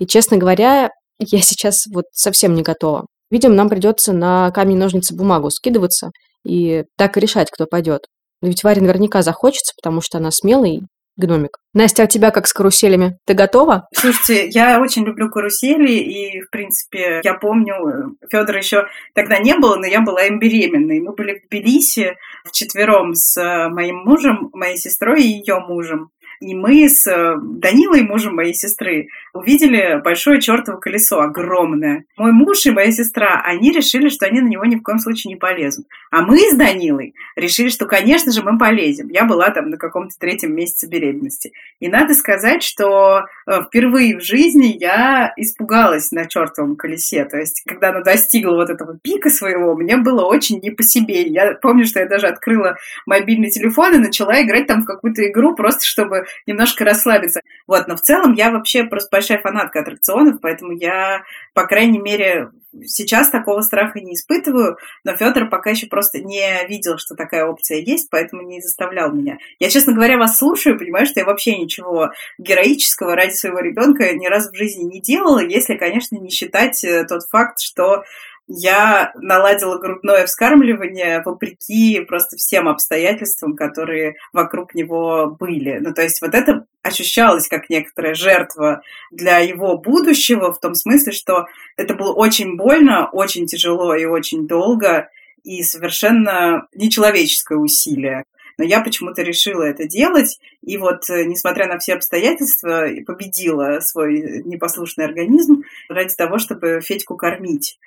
И, 0.00 0.06
честно 0.06 0.36
говоря, 0.36 0.90
я 1.18 1.40
сейчас 1.40 1.86
вот 1.86 2.06
совсем 2.12 2.54
не 2.54 2.62
готова. 2.62 3.06
Видимо, 3.30 3.54
нам 3.54 3.68
придется 3.68 4.12
на 4.12 4.50
камень, 4.52 4.78
ножницы, 4.78 5.14
бумагу 5.14 5.50
скидываться 5.50 6.10
и 6.44 6.84
так 6.96 7.16
и 7.16 7.20
решать, 7.20 7.50
кто 7.50 7.66
пойдет. 7.66 8.06
Но 8.40 8.48
ведь 8.48 8.64
Варе 8.64 8.80
наверняка 8.80 9.22
захочется, 9.22 9.74
потому 9.76 10.00
что 10.00 10.18
она 10.18 10.30
смелый 10.30 10.82
гномик. 11.18 11.58
Настя, 11.74 12.04
а 12.04 12.06
тебя 12.06 12.30
как 12.30 12.46
с 12.46 12.52
каруселями? 12.52 13.18
Ты 13.26 13.34
готова? 13.34 13.88
Слушайте, 13.92 14.48
я 14.48 14.80
очень 14.80 15.04
люблю 15.04 15.28
карусели, 15.28 15.92
и, 15.92 16.40
в 16.40 16.50
принципе, 16.50 17.20
я 17.24 17.34
помню, 17.34 18.16
Федора 18.30 18.58
еще 18.58 18.86
тогда 19.14 19.38
не 19.38 19.56
было, 19.56 19.76
но 19.76 19.86
я 19.86 20.00
была 20.00 20.24
им 20.24 20.38
беременной. 20.38 21.00
Мы 21.00 21.12
были 21.12 21.34
в 21.34 21.48
Тбилиси 21.48 22.16
вчетвером 22.44 23.14
с 23.14 23.36
моим 23.68 24.04
мужем, 24.04 24.50
моей 24.52 24.76
сестрой 24.76 25.22
и 25.22 25.38
ее 25.38 25.58
мужем. 25.58 26.10
И 26.40 26.54
мы 26.54 26.88
с 26.88 27.06
э, 27.06 27.36
Данилой, 27.42 28.02
мужем 28.02 28.36
моей 28.36 28.54
сестры, 28.54 29.08
увидели 29.32 30.00
большое 30.02 30.40
чертово 30.40 30.76
колесо, 30.76 31.20
огромное. 31.20 32.04
Мой 32.16 32.32
муж 32.32 32.64
и 32.66 32.70
моя 32.70 32.92
сестра, 32.92 33.42
они 33.44 33.72
решили, 33.72 34.08
что 34.08 34.26
они 34.26 34.40
на 34.40 34.48
него 34.48 34.64
ни 34.64 34.76
в 34.76 34.82
коем 34.82 35.00
случае 35.00 35.34
не 35.34 35.36
полезут. 35.38 35.86
А 36.10 36.22
мы 36.22 36.38
с 36.38 36.54
Данилой 36.54 37.14
решили, 37.34 37.68
что, 37.70 37.86
конечно 37.86 38.30
же, 38.30 38.42
мы 38.42 38.56
полезем. 38.56 39.08
Я 39.08 39.24
была 39.24 39.50
там 39.50 39.70
на 39.70 39.78
каком-то 39.78 40.14
третьем 40.18 40.54
месяце 40.54 40.88
беременности. 40.88 41.52
И 41.80 41.88
надо 41.88 42.14
сказать, 42.14 42.62
что 42.62 43.24
э, 43.46 43.62
впервые 43.66 44.16
в 44.16 44.22
жизни 44.22 44.76
я 44.78 45.32
испугалась 45.36 46.12
на 46.12 46.26
чертовом 46.26 46.76
колесе. 46.76 47.24
То 47.24 47.36
есть, 47.36 47.62
когда 47.66 47.88
она 47.88 48.00
достигла 48.00 48.54
вот 48.54 48.70
этого 48.70 48.96
пика 48.96 49.28
своего, 49.30 49.74
мне 49.74 49.96
было 49.96 50.24
очень 50.24 50.60
не 50.60 50.70
по 50.70 50.84
себе. 50.84 51.22
Я 51.22 51.54
помню, 51.54 51.84
что 51.84 51.98
я 51.98 52.06
даже 52.06 52.28
открыла 52.28 52.76
мобильный 53.06 53.50
телефон 53.50 53.94
и 53.94 53.98
начала 53.98 54.40
играть 54.40 54.68
там 54.68 54.82
в 54.82 54.86
какую-то 54.86 55.26
игру, 55.28 55.56
просто 55.56 55.84
чтобы 55.84 56.26
немножко 56.46 56.84
расслабиться. 56.84 57.40
Вот, 57.66 57.88
но 57.88 57.96
в 57.96 58.00
целом 58.00 58.32
я 58.34 58.50
вообще 58.50 58.84
просто 58.84 59.08
большая 59.10 59.40
фанатка 59.40 59.80
аттракционов, 59.80 60.40
поэтому 60.40 60.72
я, 60.72 61.22
по 61.54 61.66
крайней 61.66 61.98
мере, 61.98 62.50
сейчас 62.84 63.30
такого 63.30 63.62
страха 63.62 64.00
не 64.00 64.14
испытываю, 64.14 64.78
но 65.04 65.16
Федор 65.16 65.48
пока 65.48 65.70
еще 65.70 65.86
просто 65.86 66.20
не 66.20 66.66
видел, 66.68 66.98
что 66.98 67.14
такая 67.14 67.46
опция 67.46 67.78
есть, 67.78 68.10
поэтому 68.10 68.42
не 68.42 68.60
заставлял 68.60 69.12
меня. 69.12 69.38
Я, 69.58 69.70
честно 69.70 69.92
говоря, 69.92 70.18
вас 70.18 70.38
слушаю, 70.38 70.78
понимаю, 70.78 71.06
что 71.06 71.20
я 71.20 71.26
вообще 71.26 71.56
ничего 71.56 72.10
героического 72.38 73.14
ради 73.14 73.32
своего 73.32 73.60
ребенка 73.60 74.12
ни 74.14 74.26
разу 74.26 74.50
в 74.52 74.56
жизни 74.56 74.84
не 74.84 75.00
делала, 75.00 75.40
если, 75.40 75.76
конечно, 75.76 76.16
не 76.16 76.30
считать 76.30 76.82
э, 76.84 77.04
тот 77.04 77.22
факт, 77.28 77.60
что 77.60 78.04
я 78.48 79.12
наладила 79.14 79.78
грудное 79.78 80.26
вскармливание 80.26 81.22
вопреки 81.22 82.00
просто 82.00 82.36
всем 82.38 82.66
обстоятельствам, 82.66 83.54
которые 83.54 84.16
вокруг 84.32 84.74
него 84.74 85.36
были. 85.38 85.78
Ну, 85.78 85.92
то 85.92 86.02
есть 86.02 86.22
вот 86.22 86.34
это 86.34 86.64
ощущалась 86.82 87.46
как 87.46 87.68
некоторая 87.68 88.14
жертва 88.14 88.80
для 89.10 89.38
его 89.38 89.76
будущего, 89.76 90.52
в 90.52 90.60
том 90.60 90.74
смысле, 90.74 91.12
что 91.12 91.46
это 91.76 91.94
было 91.94 92.14
очень 92.14 92.56
больно, 92.56 93.08
очень 93.10 93.46
тяжело 93.46 93.94
и 93.94 94.06
очень 94.06 94.48
долго, 94.48 95.10
и 95.44 95.62
совершенно 95.62 96.66
нечеловеческое 96.74 97.58
усилие. 97.58 98.24
Но 98.58 98.64
я 98.64 98.80
почему-то 98.80 99.22
решила 99.22 99.62
это 99.62 99.86
делать, 99.86 100.40
и 100.62 100.78
вот, 100.78 101.08
э, 101.10 101.24
несмотря 101.24 101.68
на 101.68 101.78
все 101.78 101.94
обстоятельства, 101.94 102.88
победила 103.06 103.78
свой 103.80 104.42
непослушный 104.44 105.04
организм 105.04 105.62
ради 105.88 106.14
того, 106.16 106.38
чтобы 106.38 106.80
Федьку 106.80 107.16
кормить. 107.16 107.78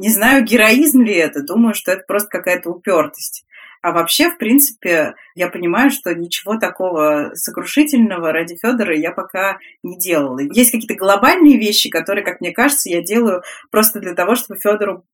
Не 0.00 0.08
знаю, 0.08 0.46
героизм 0.46 1.02
ли 1.02 1.12
это, 1.12 1.42
думаю, 1.42 1.74
что 1.74 1.92
это 1.92 2.04
просто 2.08 2.30
какая-то 2.30 2.70
упертость. 2.70 3.44
А 3.82 3.92
вообще, 3.92 4.30
в 4.30 4.38
принципе, 4.38 5.14
я 5.34 5.48
понимаю, 5.48 5.90
что 5.90 6.14
ничего 6.14 6.56
такого 6.56 7.32
сокрушительного 7.34 8.32
ради 8.32 8.56
Федора 8.56 8.96
я 8.96 9.12
пока 9.12 9.58
не 9.82 9.98
делала. 9.98 10.38
Есть 10.38 10.70
какие-то 10.70 10.94
глобальные 10.94 11.58
вещи, 11.58 11.90
которые, 11.90 12.24
как 12.24 12.40
мне 12.40 12.50
кажется, 12.50 12.88
я 12.88 13.02
делаю 13.02 13.42
просто 13.70 14.00
для 14.00 14.14
того, 14.14 14.36
чтобы 14.36 14.58
Федору 14.58 15.04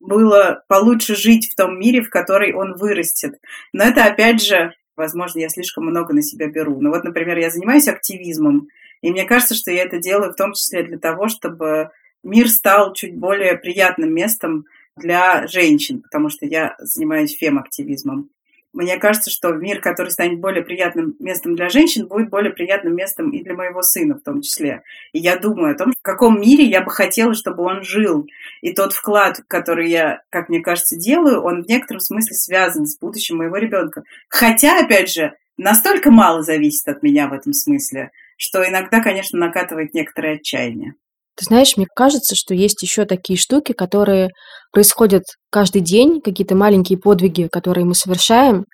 было 0.00 0.64
получше 0.68 1.16
жить 1.16 1.52
в 1.52 1.54
том 1.54 1.78
мире, 1.78 2.00
в 2.00 2.08
который 2.08 2.54
он 2.54 2.76
вырастет. 2.76 3.34
Но 3.74 3.84
это, 3.84 4.06
опять 4.06 4.42
же, 4.42 4.72
возможно, 4.96 5.40
я 5.40 5.50
слишком 5.50 5.84
много 5.84 6.14
на 6.14 6.22
себя 6.22 6.48
беру. 6.48 6.80
Но 6.80 6.88
вот, 6.88 7.04
например, 7.04 7.36
я 7.36 7.50
занимаюсь 7.50 7.88
активизмом, 7.88 8.68
и 9.02 9.10
мне 9.10 9.24
кажется, 9.24 9.54
что 9.54 9.70
я 9.70 9.82
это 9.82 9.98
делаю 9.98 10.32
в 10.32 10.36
том 10.36 10.54
числе 10.54 10.82
для 10.82 10.98
того, 10.98 11.28
чтобы 11.28 11.90
мир 12.22 12.48
стал 12.48 12.92
чуть 12.92 13.16
более 13.16 13.56
приятным 13.56 14.12
местом 14.14 14.66
для 14.96 15.46
женщин, 15.46 16.02
потому 16.02 16.28
что 16.28 16.46
я 16.46 16.76
занимаюсь 16.78 17.36
фем-активизмом. 17.36 18.30
Мне 18.72 18.98
кажется, 18.98 19.30
что 19.30 19.52
мир, 19.52 19.80
который 19.80 20.10
станет 20.10 20.38
более 20.38 20.62
приятным 20.62 21.16
местом 21.18 21.56
для 21.56 21.68
женщин, 21.68 22.06
будет 22.06 22.30
более 22.30 22.52
приятным 22.52 22.94
местом 22.94 23.30
и 23.30 23.42
для 23.42 23.54
моего 23.54 23.82
сына 23.82 24.14
в 24.14 24.22
том 24.22 24.42
числе. 24.42 24.82
И 25.12 25.18
я 25.18 25.36
думаю 25.36 25.74
о 25.74 25.76
том, 25.76 25.92
в 25.92 26.02
каком 26.02 26.40
мире 26.40 26.64
я 26.64 26.80
бы 26.80 26.92
хотела, 26.92 27.34
чтобы 27.34 27.64
он 27.64 27.82
жил. 27.82 28.28
И 28.60 28.72
тот 28.72 28.92
вклад, 28.92 29.40
который 29.48 29.90
я, 29.90 30.22
как 30.30 30.48
мне 30.48 30.60
кажется, 30.60 30.96
делаю, 30.96 31.42
он 31.42 31.64
в 31.64 31.68
некотором 31.68 32.00
смысле 32.00 32.36
связан 32.36 32.86
с 32.86 32.96
будущим 32.96 33.38
моего 33.38 33.56
ребенка. 33.56 34.04
Хотя, 34.28 34.78
опять 34.78 35.10
же, 35.10 35.34
настолько 35.56 36.12
мало 36.12 36.42
зависит 36.42 36.86
от 36.86 37.02
меня 37.02 37.26
в 37.26 37.32
этом 37.32 37.52
смысле, 37.52 38.12
что 38.36 38.66
иногда, 38.66 39.02
конечно, 39.02 39.36
накатывает 39.36 39.94
некоторое 39.94 40.36
отчаяние. 40.36 40.94
Ты 41.40 41.46
знаешь, 41.46 41.78
мне 41.78 41.86
кажется, 41.96 42.36
что 42.36 42.52
есть 42.52 42.82
еще 42.82 43.06
такие 43.06 43.38
штуки, 43.38 43.72
которые 43.72 44.28
происходят 44.72 45.22
каждый 45.50 45.80
день, 45.80 46.20
какие-то 46.20 46.54
маленькие 46.54 46.98
подвиги, 46.98 47.48
которые 47.50 47.86
мы 47.86 47.94
совершаем, 47.94 48.66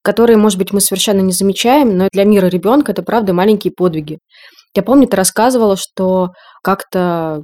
которые, 0.00 0.38
может 0.38 0.58
быть, 0.58 0.72
мы 0.72 0.80
совершенно 0.80 1.20
не 1.20 1.32
замечаем, 1.32 1.94
но 1.94 2.08
для 2.10 2.24
мира 2.24 2.46
ребенка 2.46 2.92
это 2.92 3.02
правда 3.02 3.34
маленькие 3.34 3.74
подвиги. 3.76 4.18
Я 4.74 4.82
помню, 4.82 5.06
ты 5.08 5.14
рассказывала, 5.14 5.76
что 5.76 6.30
как-то 6.62 7.42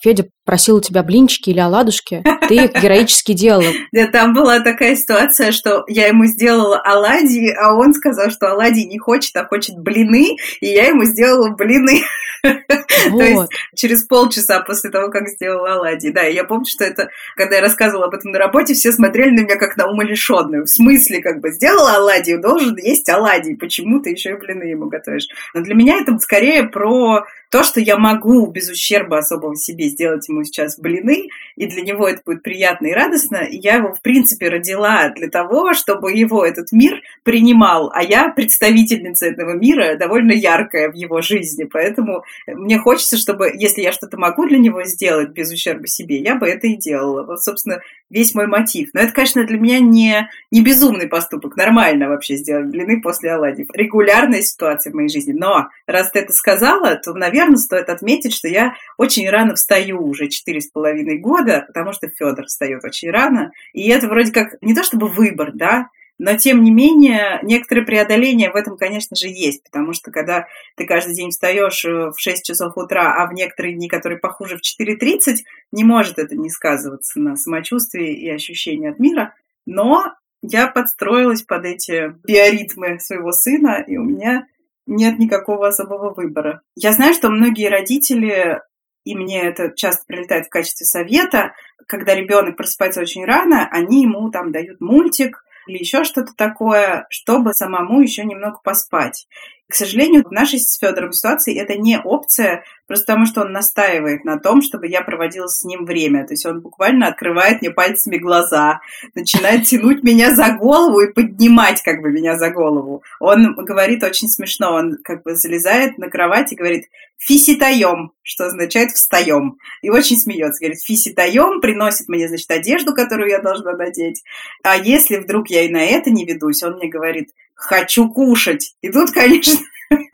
Федя 0.00 0.24
просил 0.44 0.76
у 0.76 0.80
тебя 0.80 1.02
блинчики 1.02 1.50
или 1.50 1.60
оладушки, 1.60 2.22
ты 2.48 2.54
их 2.56 2.72
героически 2.74 3.32
делала. 3.32 3.64
Да, 3.92 4.06
там 4.08 4.34
была 4.34 4.60
такая 4.60 4.96
ситуация, 4.96 5.52
что 5.52 5.84
я 5.86 6.08
ему 6.08 6.26
сделала 6.26 6.80
оладьи, 6.84 7.50
а 7.50 7.74
он 7.74 7.94
сказал, 7.94 8.30
что 8.30 8.50
оладьи 8.50 8.84
не 8.84 8.98
хочет, 8.98 9.36
а 9.36 9.46
хочет 9.46 9.78
блины, 9.78 10.36
и 10.60 10.66
я 10.66 10.88
ему 10.88 11.04
сделала 11.04 11.50
блины. 11.50 12.00
Вот. 12.42 13.18
То 13.18 13.24
есть 13.24 13.50
через 13.74 14.02
полчаса 14.04 14.60
после 14.60 14.90
того, 14.90 15.10
как 15.10 15.28
сделала 15.28 15.74
оладьи. 15.74 16.10
Да, 16.10 16.22
я 16.22 16.44
помню, 16.44 16.66
что 16.66 16.84
это, 16.84 17.08
когда 17.36 17.56
я 17.56 17.62
рассказывала 17.62 18.06
об 18.06 18.14
этом 18.14 18.32
на 18.32 18.38
работе, 18.38 18.74
все 18.74 18.92
смотрели 18.92 19.30
на 19.30 19.40
меня 19.44 19.56
как 19.56 19.76
на 19.76 19.88
умалишенную. 19.88 20.64
В 20.64 20.68
смысле, 20.68 21.20
как 21.20 21.40
бы, 21.40 21.50
сделала 21.50 21.96
оладьи, 21.96 22.36
должен 22.36 22.76
есть 22.76 23.08
оладьи, 23.08 23.54
почему 23.54 24.00
ты 24.00 24.10
еще 24.10 24.30
и 24.30 24.34
блины 24.34 24.64
ему 24.64 24.86
готовишь? 24.86 25.28
Но 25.54 25.60
для 25.60 25.74
меня 25.74 26.00
это 26.00 26.18
скорее 26.18 26.64
про 26.64 27.24
то, 27.50 27.62
что 27.62 27.80
я 27.80 27.96
могу 27.96 28.46
без 28.48 28.68
ущерба 28.68 29.18
особого 29.18 29.54
себе 29.56 29.88
сделать 29.88 30.28
ему 30.34 30.44
сейчас 30.44 30.78
блины, 30.78 31.28
и 31.56 31.66
для 31.66 31.82
него 31.82 32.08
это 32.08 32.22
будет 32.24 32.42
приятно 32.42 32.88
и 32.88 32.92
радостно, 32.92 33.46
я 33.50 33.76
его, 33.76 33.92
в 33.92 34.02
принципе, 34.02 34.48
родила 34.48 35.08
для 35.10 35.28
того, 35.28 35.74
чтобы 35.74 36.12
его 36.12 36.44
этот 36.44 36.72
мир 36.72 37.00
принимал, 37.22 37.90
а 37.94 38.02
я 38.02 38.28
представительница 38.28 39.26
этого 39.26 39.52
мира, 39.52 39.96
довольно 39.96 40.32
яркая 40.32 40.90
в 40.90 40.94
его 40.94 41.20
жизни, 41.20 41.64
поэтому 41.64 42.24
мне 42.46 42.78
хочется, 42.78 43.16
чтобы, 43.16 43.52
если 43.54 43.82
я 43.82 43.92
что-то 43.92 44.18
могу 44.18 44.46
для 44.46 44.58
него 44.58 44.84
сделать 44.84 45.30
без 45.30 45.52
ущерба 45.52 45.86
себе, 45.86 46.18
я 46.18 46.34
бы 46.34 46.46
это 46.46 46.66
и 46.66 46.76
делала. 46.76 47.24
Вот, 47.24 47.42
собственно, 47.42 47.80
весь 48.14 48.34
мой 48.34 48.46
мотив. 48.46 48.90
Но 48.94 49.00
это, 49.00 49.12
конечно, 49.12 49.44
для 49.44 49.58
меня 49.58 49.80
не, 49.80 50.30
не 50.52 50.62
безумный 50.62 51.08
поступок, 51.08 51.56
нормально 51.56 52.08
вообще 52.08 52.36
сделать 52.36 52.66
блины 52.66 53.02
после 53.02 53.32
оладьев. 53.32 53.66
Регулярная 53.74 54.40
ситуация 54.40 54.92
в 54.92 54.94
моей 54.94 55.08
жизни. 55.08 55.32
Но 55.32 55.68
раз 55.86 56.12
ты 56.12 56.20
это 56.20 56.32
сказала, 56.32 56.94
то, 56.94 57.12
наверное, 57.12 57.56
стоит 57.56 57.90
отметить, 57.90 58.32
что 58.32 58.46
я 58.46 58.74
очень 58.96 59.28
рано 59.28 59.56
встаю 59.56 60.06
уже 60.06 60.28
четыре 60.28 60.60
с 60.60 60.68
половиной 60.68 61.18
года, 61.18 61.64
потому 61.66 61.92
что 61.92 62.08
Федор 62.08 62.46
встает 62.46 62.84
очень 62.84 63.10
рано. 63.10 63.50
И 63.72 63.90
это 63.90 64.06
вроде 64.06 64.32
как 64.32 64.54
не 64.62 64.74
то 64.74 64.84
чтобы 64.84 65.08
выбор, 65.08 65.50
да, 65.52 65.88
но, 66.18 66.36
тем 66.36 66.62
не 66.62 66.70
менее, 66.70 67.40
некоторое 67.42 67.82
преодоление 67.82 68.50
в 68.50 68.56
этом, 68.56 68.76
конечно 68.76 69.16
же, 69.16 69.26
есть, 69.28 69.64
потому 69.64 69.92
что 69.92 70.12
когда 70.12 70.46
ты 70.76 70.86
каждый 70.86 71.14
день 71.14 71.30
встаешь 71.30 71.84
э, 71.84 72.10
в 72.10 72.14
6 72.16 72.44
часов 72.44 72.76
утра, 72.76 73.14
а 73.16 73.26
в 73.26 73.32
некоторые 73.32 73.74
дни, 73.74 73.88
которые 73.88 74.20
похуже, 74.20 74.56
в 74.56 74.60
4.30, 74.60 75.38
не 75.72 75.82
может 75.82 76.18
это 76.18 76.36
не 76.36 76.50
сказываться 76.50 77.18
на 77.18 77.36
самочувствии 77.36 78.14
и 78.14 78.30
ощущении 78.30 78.90
от 78.90 79.00
мира. 79.00 79.34
Но 79.66 80.14
я 80.42 80.68
подстроилась 80.68 81.42
под 81.42 81.64
эти 81.64 82.14
биоритмы 82.24 83.00
своего 83.00 83.32
сына, 83.32 83.82
и 83.84 83.96
у 83.96 84.04
меня 84.04 84.46
нет 84.86 85.18
никакого 85.18 85.66
особого 85.66 86.14
выбора. 86.14 86.62
Я 86.76 86.92
знаю, 86.92 87.14
что 87.14 87.30
многие 87.30 87.68
родители 87.68 88.60
и 89.04 89.14
мне 89.14 89.42
это 89.42 89.70
часто 89.74 90.04
прилетает 90.06 90.46
в 90.46 90.50
качестве 90.50 90.86
совета, 90.86 91.52
когда 91.86 92.14
ребенок 92.14 92.56
просыпается 92.56 93.00
очень 93.00 93.24
рано, 93.24 93.68
они 93.70 94.02
ему 94.02 94.30
там 94.30 94.50
дают 94.50 94.80
мультик 94.80 95.43
или 95.66 95.78
еще 95.78 96.04
что-то 96.04 96.32
такое, 96.34 97.06
чтобы 97.10 97.52
самому 97.54 98.00
еще 98.00 98.24
немного 98.24 98.58
поспать. 98.62 99.26
К 99.66 99.74
сожалению, 99.74 100.24
в 100.24 100.30
нашей 100.30 100.58
с 100.58 100.78
Федором 100.78 101.12
ситуации 101.12 101.58
это 101.58 101.78
не 101.78 101.98
опция, 101.98 102.64
просто 102.86 103.06
потому 103.06 103.26
что 103.26 103.40
он 103.40 103.52
настаивает 103.52 104.24
на 104.24 104.38
том, 104.38 104.60
чтобы 104.60 104.86
я 104.88 105.00
проводила 105.00 105.46
с 105.46 105.64
ним 105.64 105.86
время. 105.86 106.26
То 106.26 106.34
есть 106.34 106.44
он 106.44 106.60
буквально 106.60 107.06
открывает 107.06 107.62
мне 107.62 107.70
пальцами 107.70 108.18
глаза, 108.18 108.80
начинает 109.14 109.64
тянуть 109.64 110.02
меня 110.02 110.34
за 110.34 110.50
голову 110.50 111.00
и 111.00 111.12
поднимать 111.12 111.80
как 111.82 112.02
бы 112.02 112.10
меня 112.10 112.36
за 112.36 112.50
голову. 112.50 113.02
Он 113.20 113.54
говорит 113.54 114.04
очень 114.04 114.28
смешно, 114.28 114.74
он 114.74 114.98
как 115.02 115.22
бы 115.22 115.34
залезает 115.34 115.96
на 115.96 116.10
кровать 116.10 116.52
и 116.52 116.56
говорит 116.56 116.84
«фиситаем», 117.16 118.12
что 118.22 118.46
означает 118.46 118.90
«встаем». 118.90 119.56
И 119.80 119.88
очень 119.88 120.18
смеется, 120.18 120.60
говорит 120.60 120.82
«фиситаем», 120.82 121.62
приносит 121.62 122.08
мне, 122.08 122.28
значит, 122.28 122.50
одежду, 122.50 122.94
которую 122.94 123.30
я 123.30 123.40
должна 123.40 123.72
надеть. 123.72 124.22
А 124.62 124.76
если 124.76 125.16
вдруг 125.16 125.48
я 125.48 125.62
и 125.62 125.70
на 125.70 125.82
это 125.82 126.10
не 126.10 126.26
ведусь, 126.26 126.62
он 126.62 126.74
мне 126.74 126.88
говорит 126.88 127.30
хочу 127.54 128.10
кушать. 128.10 128.74
И 128.80 128.90
тут, 128.90 129.10
конечно, 129.12 129.58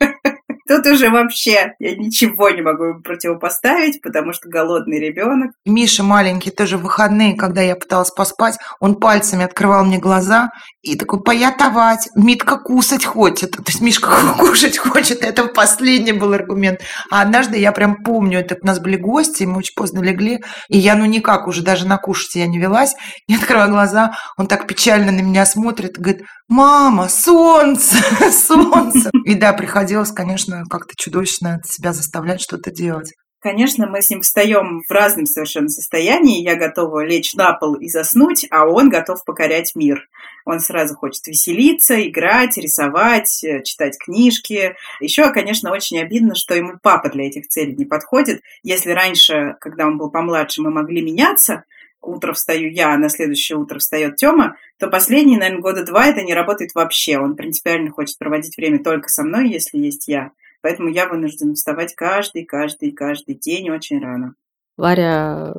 Тут 0.71 0.85
уже 0.87 1.09
вообще 1.09 1.73
я 1.79 1.95
ничего 1.97 2.49
не 2.49 2.61
могу 2.61 3.01
противопоставить, 3.01 4.01
потому 4.01 4.31
что 4.31 4.47
голодный 4.47 4.99
ребенок. 4.99 5.51
Миша 5.65 6.01
маленький 6.01 6.49
тоже 6.49 6.77
в 6.77 6.83
выходные, 6.83 7.35
когда 7.35 7.61
я 7.61 7.75
пыталась 7.75 8.11
поспать, 8.11 8.57
он 8.79 8.95
пальцами 8.95 9.43
открывал 9.43 9.83
мне 9.83 9.97
глаза 9.97 10.49
и 10.81 10.95
такой, 10.95 11.21
поятовать, 11.21 12.07
Митка 12.15 12.57
кусать 12.57 13.03
хочет. 13.03 13.51
То 13.51 13.63
есть 13.67 13.81
Мишка 13.81 14.11
кушать 14.39 14.77
хочет. 14.77 15.23
Это 15.23 15.45
последний 15.45 16.13
был 16.13 16.31
аргумент. 16.31 16.79
А 17.09 17.21
однажды 17.21 17.57
я 17.57 17.73
прям 17.73 17.97
помню, 18.03 18.39
это 18.39 18.57
у 18.61 18.65
нас 18.65 18.79
были 18.79 18.95
гости, 18.95 19.43
мы 19.43 19.57
очень 19.57 19.75
поздно 19.75 19.99
легли, 19.99 20.39
и 20.69 20.77
я 20.77 20.95
ну 20.95 21.03
никак 21.03 21.47
уже 21.47 21.63
даже 21.63 21.85
на 21.85 21.97
кушать 21.97 22.35
я 22.35 22.47
не 22.47 22.59
велась. 22.59 22.95
Я 23.27 23.37
открываю 23.37 23.71
глаза, 23.71 24.13
он 24.37 24.47
так 24.47 24.67
печально 24.67 25.11
на 25.11 25.19
меня 25.19 25.45
смотрит, 25.45 25.97
говорит, 25.97 26.23
мама, 26.51 27.07
солнце, 27.09 27.95
солнце. 28.31 29.09
И 29.25 29.33
да, 29.35 29.53
приходилось, 29.53 30.11
конечно, 30.11 30.63
как-то 30.69 30.93
чудовищно 30.95 31.61
себя 31.65 31.93
заставлять 31.93 32.41
что-то 32.41 32.69
делать. 32.71 33.13
Конечно, 33.39 33.87
мы 33.87 34.03
с 34.03 34.09
ним 34.11 34.21
встаем 34.21 34.83
в 34.87 34.91
разном 34.91 35.25
совершенно 35.25 35.67
состоянии. 35.67 36.43
Я 36.43 36.55
готова 36.55 37.03
лечь 37.03 37.33
на 37.33 37.53
пол 37.53 37.73
и 37.73 37.87
заснуть, 37.87 38.45
а 38.51 38.67
он 38.67 38.89
готов 38.89 39.25
покорять 39.25 39.71
мир. 39.73 40.07
Он 40.45 40.59
сразу 40.59 40.95
хочет 40.95 41.25
веселиться, 41.25 42.07
играть, 42.07 42.57
рисовать, 42.57 43.43
э, 43.43 43.63
читать 43.63 43.97
книжки. 43.97 44.75
Еще, 44.99 45.31
конечно, 45.31 45.71
очень 45.71 45.99
обидно, 45.99 46.35
что 46.35 46.53
ему 46.53 46.73
папа 46.83 47.09
для 47.09 47.25
этих 47.25 47.47
целей 47.47 47.75
не 47.75 47.85
подходит. 47.85 48.41
Если 48.61 48.91
раньше, 48.91 49.55
когда 49.59 49.87
он 49.87 49.97
был 49.97 50.11
помладше, 50.11 50.61
мы 50.61 50.69
могли 50.69 51.01
меняться, 51.01 51.63
утро 52.01 52.33
встаю 52.33 52.71
я, 52.71 52.93
а 52.93 52.97
на 52.97 53.09
следующее 53.09 53.57
утро 53.57 53.79
встает 53.79 54.15
Тёма, 54.15 54.57
то 54.79 54.87
последние, 54.87 55.39
наверное, 55.39 55.61
года 55.61 55.85
два 55.85 56.07
это 56.07 56.23
не 56.23 56.33
работает 56.33 56.73
вообще. 56.73 57.17
Он 57.17 57.35
принципиально 57.35 57.91
хочет 57.91 58.17
проводить 58.17 58.57
время 58.57 58.83
только 58.83 59.09
со 59.09 59.23
мной, 59.23 59.49
если 59.49 59.77
есть 59.77 60.07
я. 60.07 60.31
Поэтому 60.61 60.89
я 60.89 61.07
вынуждена 61.07 61.53
вставать 61.53 61.95
каждый, 61.95 62.45
каждый, 62.45 62.91
каждый 62.91 63.35
день 63.35 63.69
очень 63.69 63.99
рано. 63.99 64.33
Варя, 64.77 65.53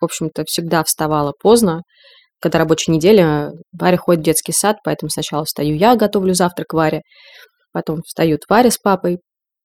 в 0.00 0.04
общем-то, 0.04 0.44
всегда 0.46 0.84
вставала 0.84 1.32
поздно. 1.38 1.82
Когда 2.40 2.58
рабочая 2.58 2.92
неделя, 2.92 3.52
Варя 3.72 3.96
ходит 3.96 4.20
в 4.20 4.24
детский 4.24 4.52
сад, 4.52 4.78
поэтому 4.84 5.10
сначала 5.10 5.44
встаю 5.44 5.74
я, 5.76 5.96
готовлю 5.96 6.34
завтрак 6.34 6.72
Варе, 6.72 7.02
потом 7.72 8.02
встают 8.02 8.42
Варя 8.48 8.70
с 8.70 8.78
папой, 8.78 9.18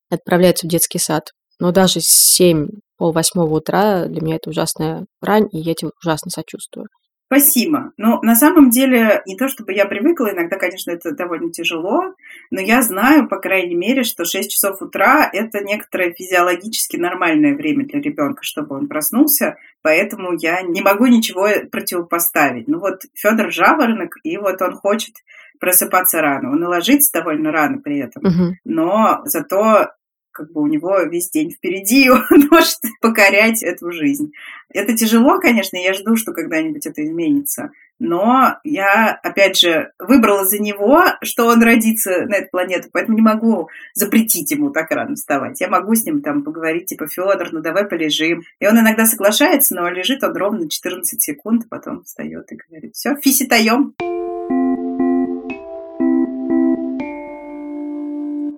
отправляются 0.10 0.66
в 0.66 0.70
детский 0.70 1.00
сад. 1.00 1.24
Но 1.60 1.72
даже 1.72 2.00
семь, 2.02 2.68
пол 3.04 3.12
восьмого 3.12 3.58
утра 3.58 4.06
для 4.06 4.22
меня 4.22 4.38
это 4.38 4.50
ужасная 4.50 5.06
рань, 5.22 5.50
и 5.52 5.58
я 5.58 5.74
тебе 5.74 5.92
ужасно 6.02 6.32
сочувствую. 6.32 6.88
Спасибо. 7.26 7.92
Ну, 7.98 8.22
на 8.22 8.34
самом 8.34 8.70
деле, 8.70 9.22
не 9.26 9.36
то 9.36 9.50
чтобы 9.50 9.74
я 9.74 9.86
привыкла, 9.86 10.32
иногда, 10.32 10.56
конечно, 10.56 10.92
это 10.92 11.12
довольно 11.12 11.52
тяжело, 11.52 12.14
но 12.50 12.62
я 12.62 12.82
знаю, 12.82 13.28
по 13.28 13.40
крайней 13.40 13.76
мере, 13.76 14.04
что 14.04 14.24
6 14.24 14.50
часов 14.50 14.82
утра– 14.82 15.30
это 15.34 15.62
некоторое 15.62 16.14
физиологически 16.14 16.96
нормальное 16.96 17.56
время 17.56 17.86
для 17.86 18.00
ребенка, 18.00 18.42
чтобы 18.44 18.78
он 18.78 18.88
проснулся, 18.88 19.58
поэтому 19.82 20.38
я 20.40 20.62
не 20.62 20.82
могу 20.82 21.08
ничего 21.08 21.50
противопоставить. 21.70 22.70
Ну 22.70 22.80
вот 22.80 23.02
Федор 23.16 23.52
Жаворонок, 23.52 24.16
и 24.24 24.38
вот 24.38 24.62
он 24.62 24.76
хочет 24.76 25.16
просыпаться 25.60 26.22
рано. 26.22 26.52
Он 26.52 26.64
и 26.64 26.68
ложится 26.68 27.20
довольно 27.20 27.52
рано 27.52 27.80
при 27.80 28.00
этом, 28.00 28.24
Мгм. 28.24 28.56
но 28.64 29.22
зато 29.26 29.90
как 30.34 30.52
бы 30.52 30.62
у 30.62 30.68
него 30.68 31.00
весь 31.04 31.30
день 31.30 31.52
впереди, 31.52 32.06
и 32.06 32.10
он 32.10 32.48
может 32.52 32.80
покорять 33.02 33.64
эту 33.64 33.92
жизнь. 33.92 34.34
Это 34.70 34.96
тяжело, 34.96 35.40
конечно, 35.40 35.78
я 35.78 35.94
жду, 35.94 36.16
что 36.16 36.34
когда-нибудь 36.34 36.86
это 36.86 37.04
изменится. 37.04 37.72
Но 38.00 38.58
я, 38.64 39.18
опять 39.24 39.58
же, 39.58 39.92
выбрала 40.00 40.46
за 40.46 40.60
него, 40.60 41.04
что 41.22 41.46
он 41.46 41.64
родится 41.64 42.26
на 42.26 42.36
эту 42.36 42.50
планету, 42.50 42.90
поэтому 42.92 43.16
не 43.16 43.22
могу 43.22 43.70
запретить 43.94 44.52
ему 44.52 44.72
так 44.72 44.92
рано 44.92 45.16
вставать. 45.16 45.62
Я 45.62 45.70
могу 45.70 45.96
с 45.96 46.04
ним 46.04 46.22
там 46.22 46.44
поговорить, 46.44 46.88
типа, 46.88 47.08
Федор, 47.08 47.54
ну 47.54 47.62
давай 47.62 47.86
полежим. 47.86 48.44
И 48.60 48.68
он 48.68 48.80
иногда 48.80 49.06
соглашается, 49.06 49.76
но 49.76 49.88
лежит 49.90 50.24
он 50.24 50.36
ровно 50.36 50.70
14 50.70 51.22
секунд, 51.22 51.64
а 51.66 51.76
потом 51.76 52.04
встает 52.04 52.52
и 52.52 52.58
говорит, 52.68 52.96
все, 52.96 53.16
фиситаем. 53.16 53.94